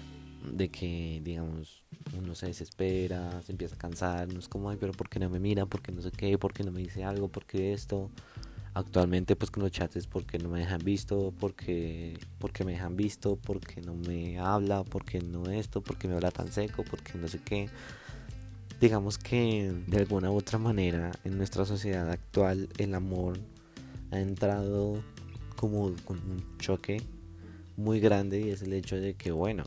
de 0.52 0.70
que 0.70 1.22
digamos 1.24 1.84
uno 2.18 2.36
se 2.36 2.48
desespera, 2.48 3.42
se 3.44 3.52
empieza 3.52 3.76
a 3.76 3.78
cansar, 3.78 4.32
no 4.32 4.40
es 4.40 4.48
como, 4.48 4.70
ay, 4.70 4.78
pero 4.80 4.92
¿por 4.94 5.10
qué 5.10 5.20
no 5.20 5.30
me 5.30 5.40
mira? 5.40 5.66
¿Por 5.66 5.82
qué 5.82 5.92
no 5.92 6.02
sé 6.02 6.12
qué? 6.12 6.38
¿Por 6.38 6.54
qué 6.54 6.64
no 6.64 6.72
me 6.72 6.82
dice 6.82 7.04
algo? 7.04 7.28
¿Por 7.28 7.46
qué 7.46 7.74
esto? 7.74 8.12
actualmente 8.74 9.36
pues 9.36 9.52
con 9.52 9.64
los 9.64 9.72
chats 9.72 9.96
es 9.96 10.08
porque 10.08 10.40
no 10.40 10.50
me 10.50 10.60
dejan 10.60 10.82
visto, 10.84 11.34
porque, 11.40 12.18
porque 12.40 12.64
me 12.64 12.74
dejan 12.74 12.96
visto, 12.96 13.36
porque 13.36 13.82
no 13.82 13.94
me 13.94 14.40
habla, 14.40 14.84
porque 14.84 15.20
no 15.22 15.46
esto, 15.46 15.82
porque 15.82 16.08
me 16.08 16.16
habla 16.16 16.32
tan 16.32 16.52
seco, 16.52 16.84
porque 16.84 17.14
no 17.18 17.28
sé 17.28 17.40
qué. 17.40 17.70
Digamos 18.80 19.18
que 19.18 19.72
de 19.88 19.98
alguna 19.98 20.32
u 20.32 20.36
otra 20.36 20.58
manera 20.58 21.12
en 21.24 21.38
nuestra 21.38 21.66
sociedad 21.66 22.10
actual 22.10 22.70
el 22.78 22.96
amor 22.96 23.40
ha 24.14 24.20
entrado 24.20 25.02
como 25.56 25.94
con 26.06 26.18
un 26.18 26.58
choque 26.60 27.02
muy 27.76 28.00
grande 28.00 28.42
y 28.42 28.50
es 28.50 28.62
el 28.62 28.74
hecho 28.74 28.96
de 28.96 29.16
que 29.16 29.32
bueno, 29.32 29.64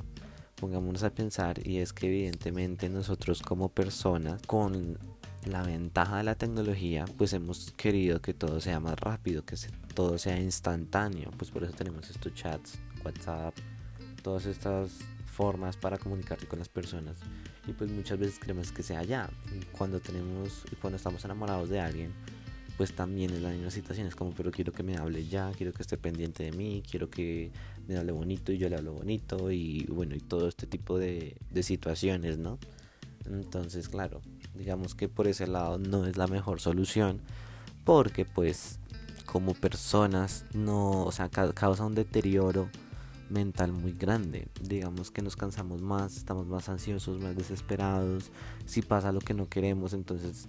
pongámonos 0.55 1.03
a 1.03 1.11
pensar 1.11 1.67
y 1.67 1.79
es 1.79 1.93
que 1.93 2.07
evidentemente 2.07 2.89
nosotros 2.89 3.43
como 3.43 3.69
personas 3.69 4.41
con 4.47 4.99
la 5.45 5.63
ventaja 5.63 6.19
de 6.19 6.25
la 6.25 6.35
tecnología, 6.35 7.05
pues 7.17 7.33
hemos 7.33 7.73
querido 7.73 8.21
que 8.21 8.35
todo 8.35 8.61
sea 8.61 8.81
más 8.81 8.99
rápido, 8.99 9.45
que 9.45 9.57
todo 9.95 10.19
sea 10.19 10.41
instantáneo. 10.41 11.31
Pues 11.37 11.51
por 11.51 11.65
eso 11.65 11.73
tenemos 11.73 12.11
estos 12.11 12.35
chats, 12.35 12.79
WhatsApp, 13.05 13.55
todas 14.23 14.47
estas 14.47 14.91
formas 15.27 15.77
para 15.77 15.99
comunicarse 15.99 16.47
con 16.47 16.59
las 16.59 16.69
personas. 16.69 17.17
Y 17.67 17.73
pues 17.73 17.91
muchas 17.91 18.19
veces 18.19 18.39
queremos 18.39 18.73
que 18.73 18.83
sea 18.83 19.03
ya. 19.05 19.31
Cuando 19.77 20.01
tenemos, 20.01 20.65
cuando 20.81 20.97
estamos 20.97 21.25
enamorados 21.25 21.69
de 21.69 21.81
alguien, 21.81 22.13
pues 22.77 22.95
también 22.95 23.31
es 23.31 23.43
la 23.43 23.51
misma 23.51 23.71
situación. 23.71 24.07
Es 24.07 24.15
como, 24.15 24.33
pero 24.33 24.51
quiero 24.51 24.73
que 24.73 24.83
me 24.83 24.97
hable 24.97 25.27
ya, 25.27 25.53
quiero 25.57 25.73
que 25.73 25.83
esté 25.83 25.97
pendiente 25.97 26.45
de 26.45 26.53
mí, 26.53 26.83
quiero 26.89 27.09
que 27.11 27.51
me 27.89 27.97
hable 27.97 28.13
bonito 28.13 28.53
y 28.53 28.59
yo 28.59 28.69
le 28.69 28.77
hablo 28.77 28.93
bonito. 28.93 29.51
Y 29.51 29.85
bueno, 29.85 30.15
y 30.15 30.21
todo 30.21 30.49
este 30.49 30.67
tipo 30.67 30.99
de, 30.99 31.37
de 31.51 31.63
situaciones, 31.63 32.39
¿no? 32.39 32.59
Entonces, 33.27 33.89
claro, 33.89 34.21
digamos 34.55 34.95
que 34.95 35.09
por 35.09 35.27
ese 35.27 35.47
lado 35.47 35.79
no 35.79 36.07
es 36.07 36.17
la 36.17 36.27
mejor 36.27 36.61
solución 36.61 37.21
porque 37.85 38.25
pues 38.25 38.81
como 39.27 39.55
personas 39.55 40.45
no, 40.53 41.05
o 41.05 41.13
sea, 41.13 41.29
causa 41.29 41.85
un 41.85 41.95
deterioro 41.95 42.69
mental 43.31 43.73
muy 43.73 43.93
grande. 43.93 44.49
Digamos 44.61 45.11
que 45.11 45.23
nos 45.23 45.37
cansamos 45.37 45.83
más, 45.83 46.17
estamos 46.17 46.47
más 46.47 46.69
ansiosos, 46.69 47.21
más 47.21 47.37
desesperados. 47.37 48.31
Si 48.67 48.83
pasa 48.83 49.13
lo 49.13 49.21
que 49.21 49.35
no 49.35 49.49
queremos, 49.49 49.93
entonces 49.93 50.49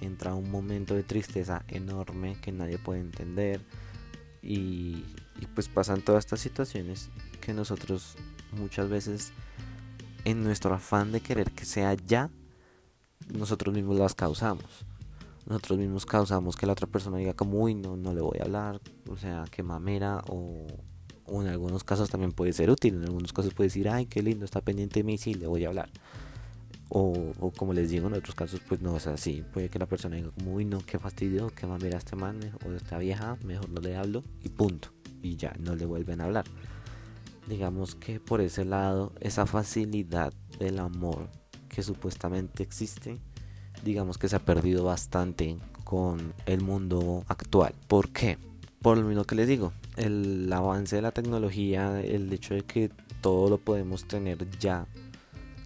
entra 0.00 0.34
un 0.34 0.50
momento 0.50 0.94
de 0.94 1.02
tristeza 1.02 1.64
enorme 1.68 2.36
que 2.40 2.52
nadie 2.52 2.78
puede 2.78 3.00
entender. 3.00 3.60
Y, 4.42 5.04
pues 5.54 5.68
pasan 5.68 6.02
todas 6.02 6.24
estas 6.24 6.40
situaciones 6.40 7.10
que 7.40 7.52
nosotros 7.52 8.16
muchas 8.52 8.88
veces 8.88 9.32
en 10.24 10.42
nuestro 10.44 10.74
afán 10.74 11.12
de 11.12 11.20
querer 11.20 11.50
que 11.52 11.64
sea 11.64 11.94
ya, 11.94 12.30
nosotros 13.32 13.74
mismos 13.74 13.98
las 13.98 14.14
causamos. 14.14 14.84
Nosotros 15.46 15.78
mismos 15.78 16.06
causamos 16.06 16.56
que 16.56 16.66
la 16.66 16.72
otra 16.72 16.86
persona 16.86 17.18
diga 17.18 17.34
como, 17.34 17.60
uy, 17.60 17.74
no, 17.74 17.96
no 17.96 18.12
le 18.12 18.20
voy 18.20 18.38
a 18.40 18.44
hablar, 18.44 18.80
o 19.08 19.16
sea, 19.16 19.44
que 19.50 19.62
mamera, 19.62 20.22
o, 20.28 20.66
en 21.28 21.46
algunos 21.46 21.84
casos 21.84 22.10
también 22.10 22.32
puede 22.32 22.52
ser 22.52 22.70
útil, 22.70 22.96
en 22.96 23.04
algunos 23.04 23.32
casos 23.32 23.54
puede 23.54 23.68
decir, 23.68 23.88
ay, 23.88 24.06
qué 24.06 24.22
lindo, 24.22 24.44
está 24.44 24.60
pendiente 24.60 25.00
de 25.00 25.04
mí, 25.04 25.18
sí, 25.18 25.34
le 25.34 25.46
voy 25.46 25.64
a 25.64 25.68
hablar. 25.68 25.90
O, 26.88 27.32
o, 27.40 27.50
como 27.50 27.72
les 27.72 27.90
digo, 27.90 28.06
en 28.06 28.14
otros 28.14 28.34
casos, 28.34 28.60
pues 28.66 28.80
no 28.80 28.96
es 28.96 29.06
así. 29.06 29.44
Puede 29.52 29.68
que 29.68 29.78
la 29.78 29.86
persona 29.86 30.16
diga 30.16 30.30
como, 30.30 30.54
uy, 30.54 30.64
no, 30.64 30.78
qué 30.86 30.98
fastidio, 30.98 31.50
qué 31.54 31.66
mamera 31.66 31.98
este 31.98 32.14
man 32.14 32.38
o 32.64 32.72
esta 32.72 32.98
vieja, 32.98 33.36
mejor 33.42 33.68
no 33.70 33.80
le 33.80 33.96
hablo 33.96 34.22
y 34.42 34.48
punto. 34.50 34.90
Y 35.22 35.36
ya, 35.36 35.52
no 35.58 35.74
le 35.74 35.84
vuelven 35.84 36.20
a 36.20 36.24
hablar 36.24 36.44
digamos 37.46 37.94
que 37.94 38.20
por 38.20 38.40
ese 38.40 38.64
lado, 38.64 39.12
esa 39.20 39.46
facilidad 39.46 40.32
del 40.58 40.78
amor 40.78 41.28
que 41.68 41.82
supuestamente 41.82 42.62
existe, 42.62 43.18
digamos 43.84 44.18
que 44.18 44.28
se 44.28 44.36
ha 44.36 44.44
perdido 44.44 44.84
bastante 44.84 45.58
con 45.84 46.34
el 46.46 46.60
mundo 46.62 47.24
actual. 47.28 47.74
¿Por 47.86 48.10
qué? 48.10 48.38
Por 48.82 48.98
lo 48.98 49.04
mismo 49.04 49.24
que 49.24 49.34
les 49.34 49.48
digo, 49.48 49.72
el 49.96 50.52
avance 50.52 50.96
de 50.96 51.02
la 51.02 51.12
tecnología, 51.12 52.00
el 52.00 52.32
hecho 52.32 52.54
de 52.54 52.62
que 52.62 52.90
todo 53.20 53.48
lo 53.48 53.58
podemos 53.58 54.06
tener 54.06 54.48
ya, 54.58 54.86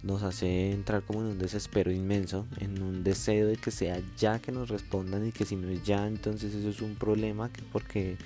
nos 0.03 0.23
hace 0.23 0.71
entrar 0.71 1.03
como 1.03 1.21
en 1.21 1.27
un 1.27 1.39
desespero 1.39 1.91
inmenso, 1.91 2.47
en 2.59 2.81
un 2.81 3.03
deseo 3.03 3.47
de 3.47 3.57
que 3.57 3.71
sea 3.71 4.01
ya 4.17 4.39
que 4.39 4.51
nos 4.51 4.69
respondan 4.69 5.27
y 5.27 5.31
que 5.31 5.45
si 5.45 5.55
no 5.55 5.69
es 5.69 5.83
ya, 5.83 6.07
entonces 6.07 6.55
eso 6.55 6.69
es 6.69 6.81
un 6.81 6.95
problema, 6.95 7.51
que 7.51 7.61
porque 7.71 8.17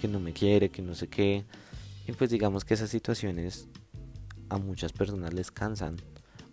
que 0.00 0.08
no 0.08 0.20
me 0.20 0.32
quiere, 0.32 0.70
que 0.70 0.82
no 0.82 0.94
sé 0.94 1.08
qué. 1.08 1.44
Y 2.06 2.12
pues 2.12 2.30
digamos 2.30 2.64
que 2.64 2.74
esas 2.74 2.90
situaciones 2.90 3.68
a 4.48 4.58
muchas 4.58 4.92
personas 4.92 5.32
les 5.32 5.50
cansan 5.50 5.96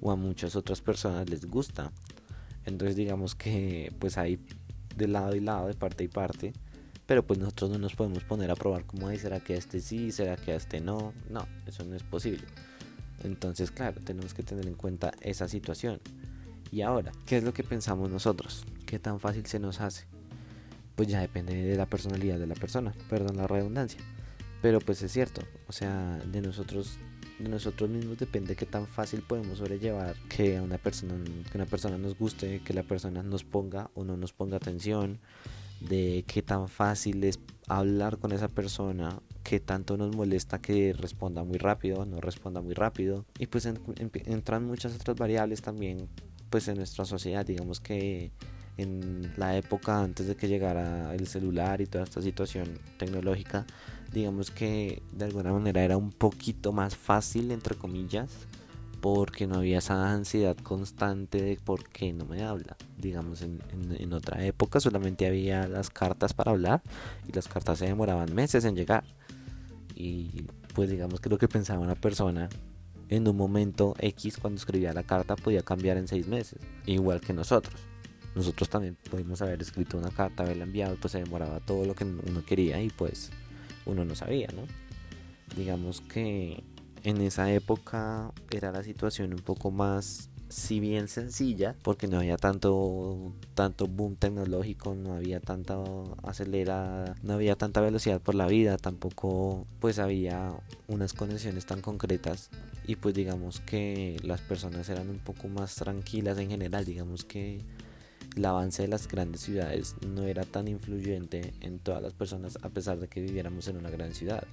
o 0.01 0.11
a 0.11 0.15
muchas 0.15 0.55
otras 0.55 0.81
personas 0.81 1.29
les 1.29 1.45
gusta. 1.45 1.91
Entonces 2.65 2.95
digamos 2.95 3.33
que 3.35 3.93
pues 3.99 4.17
hay 4.17 4.39
de 4.95 5.07
lado 5.07 5.35
y 5.35 5.39
lado, 5.39 5.67
de 5.67 5.73
parte 5.73 6.03
y 6.03 6.07
parte. 6.07 6.53
Pero 7.05 7.25
pues 7.25 7.39
nosotros 7.39 7.71
no 7.71 7.77
nos 7.79 7.95
podemos 7.95 8.23
poner 8.25 8.51
a 8.51 8.55
probar 8.55 8.83
como, 8.85 9.07
ahí 9.07 9.17
¿será 9.17 9.39
que 9.39 9.55
este 9.55 9.79
sí? 9.79 10.11
¿Será 10.11 10.35
que 10.35 10.53
este 10.53 10.81
no? 10.81 11.13
No, 11.29 11.47
eso 11.65 11.85
no 11.85 11.95
es 11.95 12.03
posible. 12.03 12.43
Entonces, 13.27 13.71
claro, 13.71 14.01
tenemos 14.01 14.33
que 14.33 14.43
tener 14.43 14.65
en 14.65 14.73
cuenta 14.73 15.13
esa 15.21 15.47
situación. 15.47 15.99
Y 16.71 16.81
ahora, 16.81 17.11
¿qué 17.25 17.37
es 17.37 17.43
lo 17.43 17.53
que 17.53 17.63
pensamos 17.63 18.09
nosotros? 18.09 18.65
¿Qué 18.85 18.99
tan 18.99 19.19
fácil 19.19 19.45
se 19.45 19.59
nos 19.59 19.79
hace? 19.79 20.05
Pues 20.95 21.07
ya 21.07 21.21
depende 21.21 21.53
de 21.53 21.77
la 21.77 21.85
personalidad 21.85 22.39
de 22.39 22.47
la 22.47 22.55
persona, 22.55 22.93
perdón 23.09 23.37
la 23.37 23.47
redundancia. 23.47 24.01
Pero 24.61 24.79
pues 24.79 25.01
es 25.03 25.11
cierto, 25.11 25.41
o 25.67 25.71
sea, 25.71 26.17
de 26.25 26.41
nosotros 26.41 26.97
de 27.39 27.49
nosotros 27.49 27.87
mismos 27.87 28.17
depende 28.17 28.55
qué 28.55 28.65
tan 28.65 28.87
fácil 28.87 29.21
podemos 29.21 29.59
sobrellevar 29.59 30.15
que 30.27 30.59
una 30.59 30.79
persona 30.79 31.13
que 31.51 31.57
una 31.57 31.67
persona 31.67 31.97
nos 31.99 32.17
guste, 32.17 32.61
que 32.63 32.73
la 32.73 32.81
persona 32.81 33.21
nos 33.21 33.43
ponga 33.43 33.91
o 33.93 34.03
no 34.03 34.17
nos 34.17 34.33
ponga 34.33 34.57
atención, 34.57 35.19
de 35.79 36.23
qué 36.27 36.41
tan 36.41 36.67
fácil 36.67 37.23
es 37.23 37.39
hablar 37.67 38.17
con 38.17 38.31
esa 38.31 38.47
persona, 38.47 39.19
qué 39.47 39.61
tanto 39.61 39.95
nos 39.95 40.13
molesta 40.13 40.59
que 40.59 40.91
responda 40.91 41.45
muy 41.45 41.57
rápido, 41.57 42.05
no 42.05 42.19
responda 42.19 42.59
muy 42.59 42.73
rápido 42.73 43.23
y 43.39 43.47
pues 43.47 43.65
entran 43.65 44.65
muchas 44.65 44.93
otras 44.93 45.15
variables 45.15 45.61
también 45.61 46.09
pues 46.49 46.67
en 46.67 46.75
nuestra 46.75 47.05
sociedad, 47.05 47.45
digamos 47.45 47.79
que 47.79 48.31
en 48.75 49.31
la 49.37 49.55
época 49.55 50.01
antes 50.01 50.27
de 50.27 50.35
que 50.35 50.49
llegara 50.49 51.15
el 51.15 51.27
celular 51.27 51.79
y 51.79 51.85
toda 51.85 52.03
esta 52.03 52.21
situación 52.21 52.77
tecnológica 52.97 53.65
digamos 54.11 54.51
que 54.51 55.01
de 55.13 55.23
alguna 55.23 55.53
manera 55.53 55.81
era 55.81 55.95
un 55.95 56.11
poquito 56.11 56.73
más 56.73 56.97
fácil, 56.97 57.51
entre 57.51 57.75
comillas, 57.75 58.29
porque 58.99 59.47
no 59.47 59.59
había 59.59 59.77
esa 59.77 60.11
ansiedad 60.11 60.57
constante 60.57 61.41
de 61.41 61.57
por 61.63 61.87
qué 61.87 62.11
no 62.11 62.25
me 62.25 62.43
habla. 62.43 62.75
Digamos, 62.97 63.41
en, 63.41 63.61
en, 63.71 64.11
otra 64.13 64.43
época 64.43 64.79
solamente 64.79 65.27
había 65.27 65.67
las 65.67 65.89
cartas 65.89 66.33
para 66.33 66.51
hablar 66.51 66.81
y 67.27 67.31
las 67.31 67.47
cartas 67.47 67.79
se 67.79 67.85
demoraban 67.85 68.33
meses 68.33 68.65
en 68.65 68.75
llegar. 68.75 69.03
Y 69.99 70.45
pues 70.75 70.91
digamos 70.91 71.19
que 71.19 71.29
lo 71.29 71.39
que 71.39 71.47
pensaba 71.47 71.79
una 71.79 71.95
persona 71.95 72.49
en 73.09 73.27
un 73.27 73.35
momento 73.35 73.95
X 73.97 74.37
cuando 74.37 74.59
escribía 74.59 74.93
la 74.93 75.01
carta 75.01 75.35
podía 75.35 75.63
cambiar 75.63 75.97
en 75.97 76.07
seis 76.07 76.27
meses, 76.27 76.59
igual 76.85 77.19
que 77.19 77.33
nosotros. 77.33 77.81
Nosotros 78.35 78.69
también 78.69 78.95
pudimos 79.09 79.41
haber 79.41 79.59
escrito 79.59 79.97
una 79.97 80.11
carta, 80.11 80.43
haberla 80.43 80.65
enviado, 80.65 80.97
pues 81.01 81.13
se 81.13 81.19
demoraba 81.23 81.59
todo 81.61 81.85
lo 81.85 81.95
que 81.95 82.03
uno 82.03 82.45
quería 82.45 82.79
y 82.79 82.89
pues 82.89 83.31
uno 83.87 84.05
no 84.05 84.13
sabía, 84.13 84.49
¿no? 84.55 84.63
Digamos 85.55 86.01
que 86.01 86.63
en 87.03 87.21
esa 87.21 87.51
época 87.51 88.31
era 88.51 88.71
la 88.71 88.83
situación 88.83 89.33
un 89.33 89.39
poco 89.39 89.71
más 89.71 90.29
si 90.49 90.79
bien 90.79 91.07
sencilla, 91.07 91.75
porque 91.83 92.07
no 92.07 92.17
había 92.19 92.37
tanto, 92.37 93.33
tanto 93.53 93.87
boom 93.87 94.15
tecnológico, 94.15 94.95
no 94.95 95.13
había 95.13 95.39
tanta 95.39 95.77
acelerada, 96.23 97.15
no 97.23 97.33
había 97.33 97.55
tanta 97.55 97.81
velocidad 97.81 98.21
por 98.21 98.35
la 98.35 98.47
vida, 98.47 98.77
tampoco 98.77 99.65
pues 99.79 99.99
había 99.99 100.53
unas 100.87 101.13
conexiones 101.13 101.65
tan 101.65 101.81
concretas 101.81 102.49
y 102.85 102.95
pues 102.95 103.13
digamos 103.13 103.59
que 103.59 104.17
las 104.23 104.41
personas 104.41 104.87
eran 104.89 105.09
un 105.09 105.19
poco 105.19 105.47
más 105.49 105.75
tranquilas 105.75 106.37
en 106.37 106.49
general, 106.49 106.85
digamos 106.85 107.25
que 107.25 107.61
el 108.35 108.45
avance 108.45 108.83
de 108.83 108.87
las 108.87 109.07
grandes 109.07 109.41
ciudades 109.41 109.95
no 110.07 110.23
era 110.23 110.43
tan 110.43 110.67
influyente 110.67 111.53
en 111.61 111.79
todas 111.79 112.01
las 112.01 112.13
personas 112.13 112.57
a 112.61 112.69
pesar 112.69 112.99
de 112.99 113.07
que 113.07 113.21
viviéramos 113.21 113.67
en 113.67 113.77
una 113.77 113.89
gran 113.89 114.13
ciudad. 114.13 114.43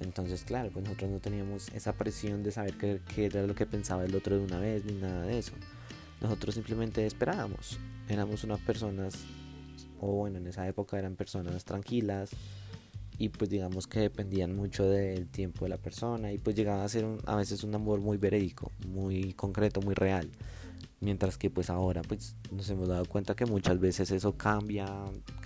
Entonces, 0.00 0.44
claro, 0.44 0.70
pues 0.70 0.84
nosotros 0.84 1.10
no 1.10 1.20
teníamos 1.20 1.68
esa 1.74 1.92
presión 1.92 2.42
de 2.42 2.52
saber 2.52 2.74
qué, 2.76 3.00
era 3.16 3.42
lo 3.46 3.54
que 3.54 3.66
pensaba 3.66 4.04
el 4.04 4.14
otro 4.14 4.36
de 4.38 4.44
una 4.44 4.58
vez 4.58 4.84
ni 4.84 4.92
nada 4.92 5.22
de 5.22 5.38
eso. 5.38 5.52
Nosotros 6.20 6.54
simplemente 6.54 7.04
esperábamos. 7.06 7.78
Éramos 8.08 8.44
unas 8.44 8.60
personas, 8.60 9.14
o 10.00 10.12
bueno, 10.12 10.38
en 10.38 10.46
esa 10.46 10.66
época 10.68 10.98
eran 10.98 11.16
personas 11.16 11.64
tranquilas 11.64 12.30
y 13.18 13.30
pues 13.30 13.50
digamos 13.50 13.88
que 13.88 14.00
dependían 14.00 14.54
mucho 14.54 14.88
del 14.88 15.26
tiempo 15.28 15.64
de 15.64 15.70
la 15.70 15.76
persona 15.76 16.32
y 16.32 16.38
pues 16.38 16.54
llegaba 16.54 16.84
a 16.84 16.88
ser 16.88 17.04
a 17.26 17.34
veces 17.34 17.64
un 17.64 17.74
amor 17.74 18.00
muy 18.00 18.16
verídico, 18.16 18.70
muy 18.86 19.32
concreto, 19.34 19.80
muy 19.80 19.94
real. 19.94 20.30
Mientras 21.00 21.38
que 21.38 21.50
pues 21.50 21.70
ahora 21.70 22.02
pues 22.02 22.36
nos 22.52 22.68
hemos 22.70 22.88
dado 22.88 23.04
cuenta 23.06 23.34
que 23.34 23.46
muchas 23.46 23.78
veces 23.80 24.10
eso 24.12 24.36
cambia, 24.36 24.86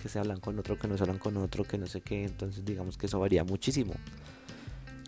que 0.01 0.09
se 0.09 0.19
hablan 0.19 0.39
con 0.39 0.57
otro, 0.59 0.77
que 0.77 0.87
no 0.87 0.97
se 0.97 1.03
hablan 1.03 1.19
con 1.19 1.37
otro, 1.37 1.63
que 1.63 1.77
no 1.79 1.87
sé 1.87 2.01
qué, 2.01 2.23
entonces 2.23 2.63
digamos 2.63 2.97
que 2.97 3.07
eso 3.07 3.19
varía 3.19 3.43
muchísimo. 3.43 3.93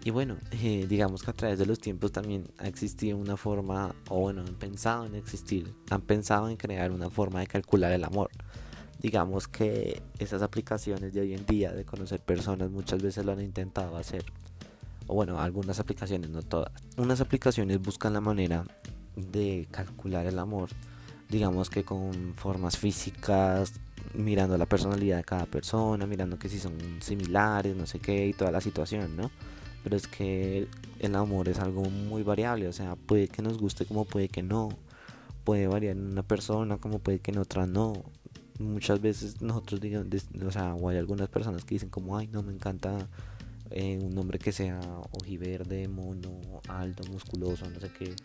Y 0.06 0.12
bueno, 0.12 0.38
eh, 0.52 0.86
digamos 0.88 1.24
que 1.24 1.32
a 1.32 1.34
través 1.34 1.58
de 1.58 1.66
los 1.66 1.80
tiempos 1.80 2.12
también 2.12 2.46
ha 2.60 2.68
existido 2.68 3.18
una 3.18 3.38
forma, 3.38 3.96
o 4.08 4.20
bueno, 4.20 4.42
han 4.42 4.54
pensado 4.54 5.08
en 5.08 5.16
existir, 5.16 5.74
han 5.90 6.02
pensado 6.02 6.48
en 6.48 6.58
crear 6.58 6.92
una 6.92 7.10
forma 7.10 7.40
de 7.40 7.48
calcular 7.48 7.92
el 7.92 8.04
amor. 8.04 8.30
Digamos 9.00 9.48
que 9.48 10.04
esas 10.20 10.44
aplicaciones 10.44 11.12
de 11.12 11.22
hoy 11.22 11.34
en 11.34 11.48
día 11.48 11.72
de 11.72 11.86
conocer 11.86 12.20
personas 12.20 12.70
muchas 12.70 13.02
veces 13.02 13.26
lo 13.26 13.32
han 13.32 13.42
intentado 13.42 13.98
hacer. 13.98 14.24
O 15.08 15.16
bueno, 15.16 15.40
algunas 15.40 15.80
aplicaciones, 15.80 16.30
no 16.30 16.44
todas. 16.44 16.72
Unas 16.98 17.20
aplicaciones 17.20 17.82
buscan 17.82 18.14
la 18.14 18.22
manera 18.22 18.64
de 19.16 19.68
calcular 19.72 20.28
el 20.28 20.38
amor, 20.38 20.70
digamos 21.30 21.72
que 21.72 21.84
con 21.84 22.36
formas 22.36 22.78
físicas, 22.78 23.74
mirando 24.14 24.56
la 24.56 24.68
personalidad 24.68 25.18
de 25.18 25.24
cada 25.24 25.48
persona, 25.48 26.06
mirando 26.06 26.38
que 26.38 26.48
si 26.48 26.60
son 26.60 26.78
similares, 27.02 27.76
no 27.76 27.88
sé 27.88 27.98
qué, 27.98 28.28
y 28.28 28.34
toda 28.34 28.52
la 28.52 28.62
situación, 28.62 29.18
¿no? 29.18 29.32
Pero 29.86 29.96
es 29.96 30.08
que 30.08 30.68
el 31.00 31.16
amor 31.16 31.48
es 31.48 31.60
algo 31.60 31.84
muy 31.84 32.24
variable, 32.24 32.68
o 32.68 32.74
sea, 32.74 32.98
puede 32.98 33.30
que 33.30 33.42
nos 33.42 33.58
guste 33.58 33.86
como 33.86 34.04
puede 34.04 34.28
que 34.28 34.44
no, 34.44 34.70
puede 35.46 35.68
variar 35.68 35.96
en 35.96 36.12
una 36.12 36.24
persona 36.24 36.78
como 36.78 37.00
puede 37.00 37.20
que 37.20 37.32
en 37.32 37.38
otra 37.38 37.68
no. 37.68 37.94
Muchas 38.60 39.00
veces 39.00 39.42
nosotros 39.42 39.80
digamos, 39.80 40.08
o 40.46 40.52
sea, 40.52 40.76
o 40.76 40.90
hay 40.90 40.98
algunas 40.98 41.30
personas 41.30 41.64
que 41.64 41.76
dicen 41.76 41.90
como, 41.90 42.18
ay, 42.18 42.28
no, 42.28 42.42
me 42.42 42.52
encanta 42.52 43.08
eh, 43.70 44.00
un 44.02 44.18
hombre 44.18 44.40
que 44.40 44.52
sea 44.52 44.80
ojiverde, 45.12 45.88
mono, 45.88 46.32
alto, 46.68 47.04
musculoso, 47.12 47.70
no 47.70 47.80
sé 47.80 47.90
qué 47.98 48.16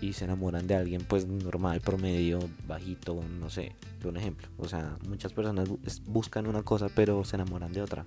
y 0.00 0.12
se 0.12 0.24
enamoran 0.24 0.66
de 0.66 0.74
alguien 0.74 1.04
pues 1.04 1.26
normal, 1.26 1.80
promedio, 1.80 2.38
bajito, 2.66 3.22
no 3.40 3.48
sé, 3.48 3.72
de 4.02 4.08
un 4.08 4.16
ejemplo. 4.16 4.48
O 4.58 4.68
sea, 4.68 4.98
muchas 5.08 5.32
personas 5.32 5.68
buscan 6.06 6.46
una 6.46 6.62
cosa 6.62 6.88
pero 6.94 7.24
se 7.24 7.36
enamoran 7.36 7.72
de 7.72 7.82
otra. 7.82 8.04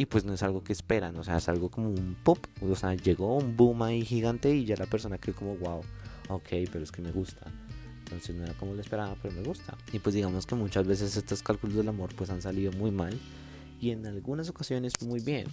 Y 0.00 0.06
pues 0.06 0.24
no 0.24 0.32
es 0.32 0.42
algo 0.42 0.64
que 0.64 0.72
esperan, 0.72 1.14
o 1.16 1.24
sea, 1.24 1.36
es 1.36 1.48
algo 1.50 1.68
como 1.68 1.90
un 1.90 2.16
pop, 2.24 2.38
o 2.62 2.74
sea, 2.74 2.94
llegó 2.94 3.36
un 3.36 3.54
boom 3.54 3.82
ahí 3.82 4.02
gigante 4.02 4.50
y 4.56 4.64
ya 4.64 4.74
la 4.76 4.86
persona 4.86 5.18
quedó 5.18 5.34
como, 5.34 5.56
wow, 5.56 5.82
ok, 6.30 6.48
pero 6.72 6.82
es 6.82 6.90
que 6.90 7.02
me 7.02 7.12
gusta. 7.12 7.52
Entonces 8.04 8.34
no 8.34 8.44
era 8.44 8.54
como 8.54 8.72
lo 8.72 8.80
esperaba, 8.80 9.14
pero 9.20 9.34
me 9.34 9.42
gusta. 9.42 9.76
Y 9.92 9.98
pues 9.98 10.14
digamos 10.14 10.46
que 10.46 10.54
muchas 10.54 10.86
veces 10.86 11.14
estos 11.18 11.42
cálculos 11.42 11.76
del 11.76 11.86
amor 11.86 12.14
pues 12.16 12.30
han 12.30 12.40
salido 12.40 12.72
muy 12.72 12.90
mal 12.90 13.20
y 13.78 13.90
en 13.90 14.06
algunas 14.06 14.48
ocasiones 14.48 14.94
muy 15.02 15.20
bien. 15.20 15.48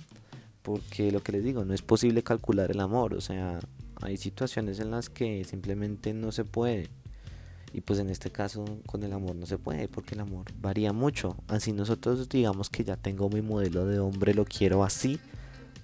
Porque 0.62 1.12
lo 1.12 1.22
que 1.22 1.34
les 1.34 1.44
digo, 1.44 1.66
no 1.66 1.74
es 1.74 1.82
posible 1.82 2.24
calcular 2.24 2.72
el 2.72 2.80
amor, 2.80 3.16
o 3.16 3.22
sea, 3.22 3.60
hay 4.02 4.16
situaciones 4.16 4.80
en 4.80 4.92
las 4.92 5.10
que 5.10 5.44
simplemente 5.44 6.14
no 6.14 6.32
se 6.32 6.46
puede. 6.46 6.88
Y 7.74 7.82
pues 7.82 8.00
en 8.00 8.10
este 8.10 8.32
caso 8.32 8.66
con 8.86 9.04
el 9.04 9.14
amor 9.14 9.36
no 9.36 9.46
se 9.46 9.58
puede 9.58 9.88
porque 9.88 10.16
el 10.16 10.22
amor 10.22 10.46
varía 10.60 10.94
mucho. 10.94 11.36
Así 11.48 11.74
nosotros 11.74 12.30
digamos 12.30 12.70
que 12.70 12.84
ya 12.84 12.96
tengo 12.96 13.30
mi 13.30 13.42
modelo 13.42 13.86
de 13.86 14.00
hombre, 14.00 14.34
lo 14.34 14.46
quiero 14.46 14.84
así, 14.84 15.20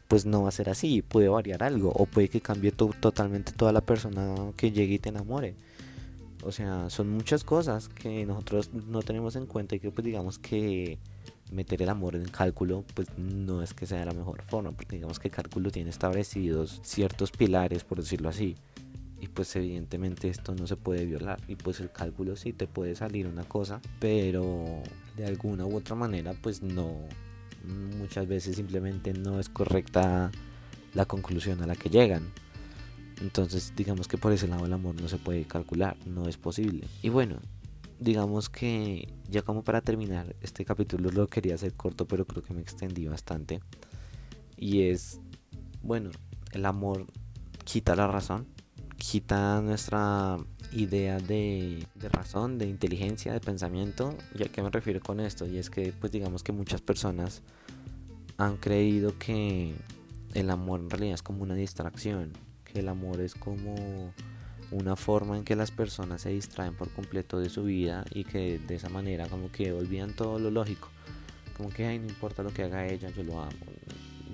pues 0.07 0.25
no 0.25 0.43
va 0.43 0.49
a 0.49 0.51
ser 0.51 0.69
así, 0.69 1.01
puede 1.01 1.27
variar 1.27 1.63
algo 1.63 1.91
o 1.91 2.05
puede 2.05 2.29
que 2.29 2.41
cambie 2.41 2.71
totalmente 2.71 3.51
toda 3.51 3.71
la 3.71 3.81
persona 3.81 4.35
que 4.55 4.71
llegue 4.71 4.95
y 4.95 4.99
te 4.99 5.09
enamore. 5.09 5.55
O 6.43 6.51
sea, 6.51 6.89
son 6.89 7.09
muchas 7.09 7.43
cosas 7.43 7.89
que 7.89 8.25
nosotros 8.25 8.71
no 8.73 9.01
tenemos 9.01 9.35
en 9.35 9.45
cuenta 9.45 9.75
y 9.75 9.79
que 9.79 9.91
pues 9.91 10.03
digamos 10.03 10.39
que 10.39 10.99
meter 11.51 11.81
el 11.81 11.89
amor 11.89 12.15
en 12.15 12.25
cálculo, 12.25 12.83
pues 12.93 13.07
no 13.17 13.61
es 13.61 13.73
que 13.73 13.85
sea 13.85 14.05
la 14.05 14.13
mejor 14.13 14.43
forma, 14.43 14.71
porque 14.71 14.95
digamos 14.95 15.19
que 15.19 15.29
el 15.29 15.33
cálculo 15.33 15.71
tiene 15.71 15.89
establecidos 15.89 16.81
ciertos 16.83 17.31
pilares, 17.31 17.83
por 17.83 17.99
decirlo 17.99 18.29
así, 18.29 18.55
y 19.23 19.29
pues 19.29 19.55
evidentemente 19.55 20.27
esto 20.27 20.53
no 20.53 20.67
se 20.67 20.75
puede 20.75 21.05
violar, 21.05 21.39
y 21.47 21.55
pues 21.55 21.79
el 21.79 21.89
cálculo 21.89 22.35
sí 22.35 22.51
te 22.51 22.67
puede 22.67 22.93
salir 22.93 23.25
una 23.25 23.45
cosa, 23.45 23.79
pero 23.97 24.83
de 25.15 25.25
alguna 25.25 25.65
u 25.65 25.77
otra 25.77 25.95
manera, 25.95 26.33
pues 26.33 26.61
no, 26.61 26.99
muchas 27.97 28.27
veces 28.27 28.57
simplemente 28.57 29.13
no 29.13 29.39
es 29.39 29.47
correcta 29.47 30.29
la 30.93 31.05
conclusión 31.05 31.63
a 31.63 31.67
la 31.67 31.77
que 31.77 31.89
llegan. 31.89 32.33
Entonces, 33.21 33.71
digamos 33.77 34.09
que 34.09 34.17
por 34.17 34.33
ese 34.33 34.49
lado 34.49 34.65
el 34.65 34.73
amor 34.73 34.99
no 35.01 35.07
se 35.07 35.19
puede 35.19 35.45
calcular, 35.45 35.95
no 36.05 36.27
es 36.27 36.35
posible. 36.35 36.85
Y 37.01 37.07
bueno, 37.07 37.37
digamos 38.01 38.49
que 38.49 39.07
ya 39.29 39.41
como 39.41 39.63
para 39.63 39.79
terminar, 39.79 40.35
este 40.41 40.65
capítulo 40.65 41.11
lo 41.11 41.27
quería 41.27 41.55
hacer 41.55 41.75
corto, 41.75 42.05
pero 42.09 42.25
creo 42.25 42.43
que 42.43 42.53
me 42.53 42.59
extendí 42.59 43.07
bastante. 43.07 43.61
Y 44.57 44.81
es, 44.81 45.21
bueno, 45.81 46.11
el 46.51 46.65
amor 46.65 47.05
quita 47.63 47.95
la 47.95 48.07
razón, 48.07 48.47
quita 49.11 49.61
nuestra 49.61 50.37
idea 50.71 51.17
de, 51.19 51.85
razón, 52.11 52.57
de 52.57 52.67
inteligencia, 52.67 53.33
de 53.33 53.39
pensamiento. 53.41 54.17
¿Y 54.33 54.43
a 54.43 54.47
qué 54.47 54.63
me 54.63 54.69
refiero 54.69 55.01
con 55.01 55.19
esto? 55.19 55.45
Y 55.45 55.57
es 55.57 55.69
que, 55.69 55.91
pues 55.91 56.11
digamos 56.11 56.41
que 56.41 56.51
muchas 56.51 56.81
personas 56.81 57.41
han 58.37 58.57
creído 58.57 59.17
que 59.19 59.75
el 60.33 60.49
amor 60.49 60.79
en 60.79 60.89
realidad 60.89 61.15
es 61.15 61.21
como 61.21 61.43
una 61.43 61.53
distracción, 61.53 62.31
que 62.63 62.79
el 62.79 62.87
amor 62.87 63.19
es 63.19 63.35
como 63.35 64.13
una 64.71 64.95
forma 64.95 65.37
en 65.37 65.43
que 65.43 65.55
las 65.55 65.69
personas 65.69 66.21
se 66.21 66.29
distraen 66.29 66.73
por 66.73 66.89
completo 66.89 67.39
de 67.39 67.49
su 67.49 67.63
vida 67.63 68.05
y 68.11 68.23
que 68.23 68.57
de 68.57 68.75
esa 68.75 68.89
manera 68.89 69.27
como 69.27 69.51
que 69.51 69.73
olvidan 69.73 70.15
todo 70.15 70.39
lo 70.39 70.49
lógico. 70.49 70.87
Como 71.57 71.69
que 71.69 71.85
Ay, 71.85 71.99
no 71.99 72.07
importa 72.07 72.41
lo 72.41 72.51
que 72.51 72.63
haga 72.63 72.87
ella, 72.87 73.09
yo 73.09 73.23
lo 73.23 73.41
amo, 73.41 73.51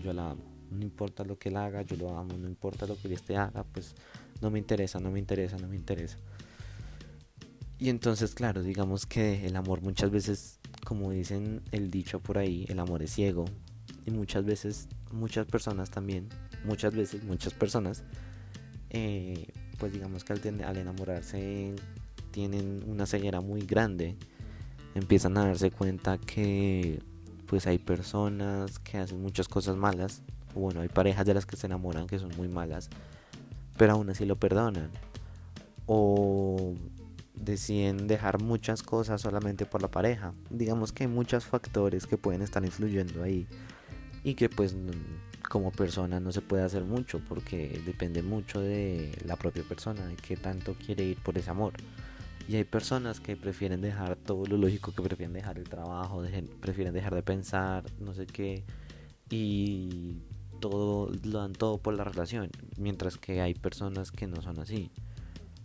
yo 0.03 0.13
la 0.13 0.29
amo. 0.29 0.43
No 0.71 0.84
importa 0.84 1.23
lo 1.23 1.38
que 1.39 1.49
él 1.49 1.58
haga, 1.58 1.82
yo 1.82 1.97
lo 1.97 2.15
amo. 2.15 2.38
No 2.38 2.47
importa 2.47 2.86
lo 2.86 2.95
que 2.95 3.12
este 3.12 3.36
haga, 3.36 3.63
pues 3.63 3.95
no 4.41 4.49
me 4.49 4.60
interesa, 4.60 4.99
no 4.99 5.12
me 5.12 5.19
interesa, 5.19 5.58
no 5.58 5.67
me 5.67 5.75
interesa. 5.75 6.17
Y 7.80 7.89
entonces, 7.89 8.36
claro, 8.36 8.62
digamos 8.62 9.06
que 9.06 9.45
el 9.45 9.56
amor 9.56 9.82
muchas 9.82 10.12
veces, 10.12 10.60
como 10.86 11.12
dicen 11.12 11.62
el 11.71 11.89
dicho 11.89 12.19
por 12.19 12.38
ahí, 12.38 12.65
el 12.67 12.80
amor 12.80 13.02
es 13.02 13.12
ciego. 13.13 13.45
Y 14.06 14.12
muchas 14.12 14.43
veces, 14.43 14.89
muchas 15.12 15.45
personas 15.45 15.89
también, 15.89 16.28
muchas 16.65 16.93
veces, 16.93 17.23
muchas 17.23 17.54
personas, 17.54 18.04
eh, 18.89 19.47
pues 19.78 19.93
digamos 19.93 20.25
que 20.25 20.34
al, 20.34 20.78
enamorarse 20.78 21.73
tienen 22.32 22.84
una 22.86 23.06
ceguera 23.06 23.39
muy 23.39 23.62
grande. 23.62 24.17
Empiezan 24.93 25.38
a 25.38 25.45
darse 25.45 25.71
cuenta 25.71 26.17
que 26.17 27.02
pues 27.45 27.65
hay 27.65 27.78
personas 27.78 28.78
que 28.80 28.97
hacen 28.97 29.21
muchas 29.21 29.47
cosas 29.47 29.78
malas. 29.78 30.21
O 30.54 30.60
bueno, 30.60 30.82
hay 30.82 30.89
parejas 30.89 31.25
de 31.25 31.34
las 31.34 31.45
que 31.45 31.56
se 31.56 31.67
enamoran 31.67 32.08
que 32.08 32.19
son 32.19 32.32
muy 32.36 32.49
malas, 32.49 32.89
pero 33.79 33.93
aún 33.93 34.09
así 34.09 34.25
lo 34.25 34.35
perdonan. 34.35 34.91
O 35.85 36.75
deciden 37.33 38.07
dejar 38.07 38.41
muchas 38.41 38.83
cosas 38.83 39.21
solamente 39.21 39.65
por 39.65 39.81
la 39.81 39.89
pareja. 39.89 40.33
Digamos 40.49 40.91
que 40.91 41.05
hay 41.05 41.09
muchos 41.09 41.45
factores 41.45 42.05
que 42.05 42.17
pueden 42.17 42.41
estar 42.41 42.63
influyendo 42.65 43.23
ahí 43.23 43.47
y 44.21 44.33
que 44.33 44.49
pues 44.49 44.75
como 45.49 45.71
persona 45.71 46.19
no 46.19 46.33
se 46.33 46.41
puede 46.41 46.63
hacer 46.63 46.83
mucho 46.83 47.21
porque 47.29 47.81
depende 47.85 48.21
mucho 48.21 48.59
de 48.59 49.17
la 49.25 49.37
propia 49.37 49.63
persona, 49.63 50.05
de 50.05 50.17
qué 50.17 50.35
tanto 50.35 50.73
quiere 50.73 51.05
ir 51.05 51.17
por 51.23 51.37
ese 51.37 51.49
amor. 51.49 51.71
Y 52.49 52.57
hay 52.57 52.65
personas 52.65 53.21
que 53.21 53.37
prefieren 53.37 53.79
dejar 53.79 54.17
todo 54.17 54.45
lo 54.45 54.57
lógico, 54.57 54.91
que 54.91 55.01
prefieren 55.01 55.31
dejar 55.31 55.57
el 55.57 55.69
trabajo, 55.69 56.21
prefieren 56.59 56.93
dejar 56.93 57.15
de 57.15 57.23
pensar, 57.23 57.85
no 58.01 58.13
sé 58.13 58.25
qué, 58.27 58.65
y 59.29 60.17
todo 60.60 61.12
lo 61.24 61.39
dan 61.39 61.54
todo 61.54 61.78
por 61.78 61.93
la 61.93 62.04
relación, 62.04 62.50
mientras 62.78 63.17
que 63.17 63.41
hay 63.41 63.54
personas 63.54 64.12
que 64.12 64.28
no 64.28 64.41
son 64.41 64.60
así. 64.60 64.91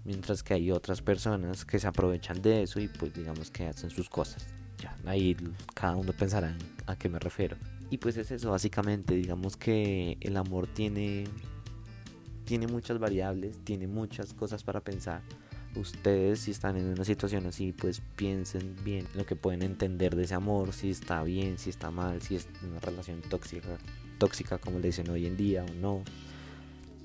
Mientras 0.05 0.43
que 0.43 0.55
hay 0.55 0.71
otras 0.71 1.01
personas 1.01 1.65
que 1.65 1.79
se 1.79 1.87
aprovechan 1.87 2.43
de 2.43 2.63
eso 2.63 2.79
y 2.79 2.89
pues 2.89 3.15
digamos 3.15 3.51
que 3.51 3.67
hacen 3.67 3.91
sus 3.91 4.11
cosas. 4.11 4.47
Ya, 4.79 4.97
ahí 5.07 5.35
cada 5.75 5.97
uno 5.97 6.13
pensará 6.13 6.57
a 6.87 6.97
qué 6.97 7.09
me 7.09 7.19
refiero. 7.19 7.57
Y 7.91 7.99
pues 7.99 8.17
es 8.17 8.31
eso, 8.31 8.51
básicamente, 8.51 9.15
digamos 9.15 9.57
que 9.57 10.19
el 10.21 10.37
amor 10.37 10.67
tiene, 10.67 11.25
tiene 12.45 12.67
muchas 12.67 12.99
variables, 12.99 13.59
tiene 13.65 13.87
muchas 13.87 14.35
cosas 14.35 14.63
para 14.63 14.81
pensar. 14.81 15.23
Ustedes 15.77 16.41
si 16.41 16.51
están 16.51 16.77
en 16.77 16.87
una 16.87 17.05
situación 17.05 17.47
así, 17.47 17.73
pues 17.73 18.03
piensen 18.17 18.77
bien 18.85 19.07
lo 19.15 19.25
que 19.27 19.37
pueden 19.37 19.63
entender 19.63 20.15
de 20.17 20.25
ese 20.25 20.35
amor, 20.35 20.73
si 20.73 20.91
está 20.91 21.23
bien, 21.23 21.59
si 21.59 21.71
está 21.71 21.91
mal, 21.91 22.21
si 22.21 22.37
es 22.37 22.49
una 22.63 22.79
relación 22.81 23.23
tóxica, 23.23 23.79
tóxica 24.19 24.59
como 24.59 24.79
le 24.79 24.89
dicen 24.89 25.09
hoy 25.11 25.27
en 25.27 25.37
día 25.37 25.65
o 25.65 25.75
no. 25.75 26.03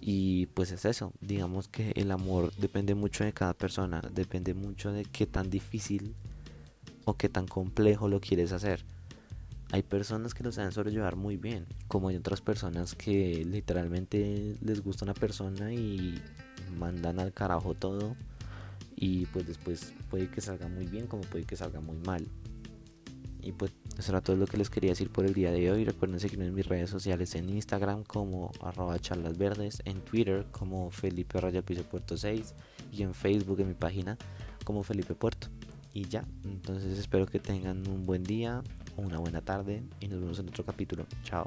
Y 0.02 0.46
pues 0.48 0.72
es 0.72 0.86
eso, 0.86 1.12
digamos 1.20 1.68
que 1.68 1.92
el 1.96 2.12
amor 2.12 2.54
depende 2.56 2.96
mucho 2.96 3.24
de 3.24 3.34
cada 3.34 3.54
persona, 3.54 4.02
depende 4.14 4.54
mucho 4.54 4.92
de 4.92 5.04
qué 5.04 5.26
tan 5.26 5.50
difícil 5.50 6.16
o 7.06 7.16
qué 7.16 7.28
tan 7.28 7.48
complejo 7.48 8.08
lo 8.08 8.22
quieres 8.22 8.52
hacer. 8.54 8.86
Hay 9.72 9.84
personas 9.84 10.34
que 10.34 10.44
lo 10.44 10.52
saben 10.52 10.72
sobrellevar 10.72 11.16
muy 11.16 11.38
bien, 11.38 11.68
como 11.88 12.08
hay 12.08 12.16
otras 12.16 12.42
personas 12.42 12.96
que 12.96 13.46
literalmente 13.46 14.56
les 14.62 14.82
gusta 14.82 15.06
una 15.06 15.14
persona 15.14 15.74
y 15.74 16.20
mandan 16.78 17.20
al 17.20 17.34
carajo 17.34 17.76
todo 17.76 18.16
y 18.96 19.28
pues 19.28 19.48
después 19.48 19.94
puede 20.10 20.30
que 20.30 20.42
salga 20.42 20.68
muy 20.68 20.86
bien 20.86 21.08
como 21.08 21.22
puede 21.24 21.46
que 21.46 21.56
salga 21.56 21.82
muy 21.82 21.98
mal. 21.98 22.28
Y 23.42 23.52
pues 23.54 23.72
eso 24.00 24.14
era 24.14 24.22
todo 24.22 24.38
lo 24.38 24.48
que 24.48 24.56
les 24.56 24.70
quería 24.70 24.92
decir 24.92 25.10
por 25.10 25.26
el 25.26 25.34
día 25.34 25.52
de 25.52 25.70
hoy. 25.70 25.84
Recuerden 25.84 26.22
seguirme 26.22 26.46
en 26.46 26.56
mis 26.56 26.66
redes 26.66 26.90
sociales 26.90 27.36
en 27.36 27.50
Instagram 27.50 28.06
como 28.06 28.50
arroba 28.62 28.98
charlasverdes, 28.98 29.82
en 29.84 30.00
Twitter 30.00 30.46
como 30.52 30.90
Felipe 30.90 31.42
Raya 31.42 31.62
Piso 31.62 31.84
Puerto 31.84 32.16
6 32.16 32.56
y 32.94 33.04
en 33.04 33.14
Facebook 33.14 33.60
en 33.60 33.68
mi 33.68 33.74
página 33.74 34.18
como 34.64 34.84
Felipe 34.84 35.16
Puerto. 35.16 35.50
Y 35.94 36.08
ya, 36.08 36.24
entonces 36.46 36.98
espero 36.98 37.26
que 37.26 37.40
tengan 37.40 37.86
un 37.90 38.06
buen 38.06 38.24
día, 38.24 38.64
una 38.96 39.18
buena 39.18 39.42
tarde 39.42 39.84
y 40.00 40.08
nos 40.08 40.22
vemos 40.22 40.40
en 40.40 40.48
otro 40.48 40.64
capítulo. 40.64 41.06
Chao. 41.24 41.46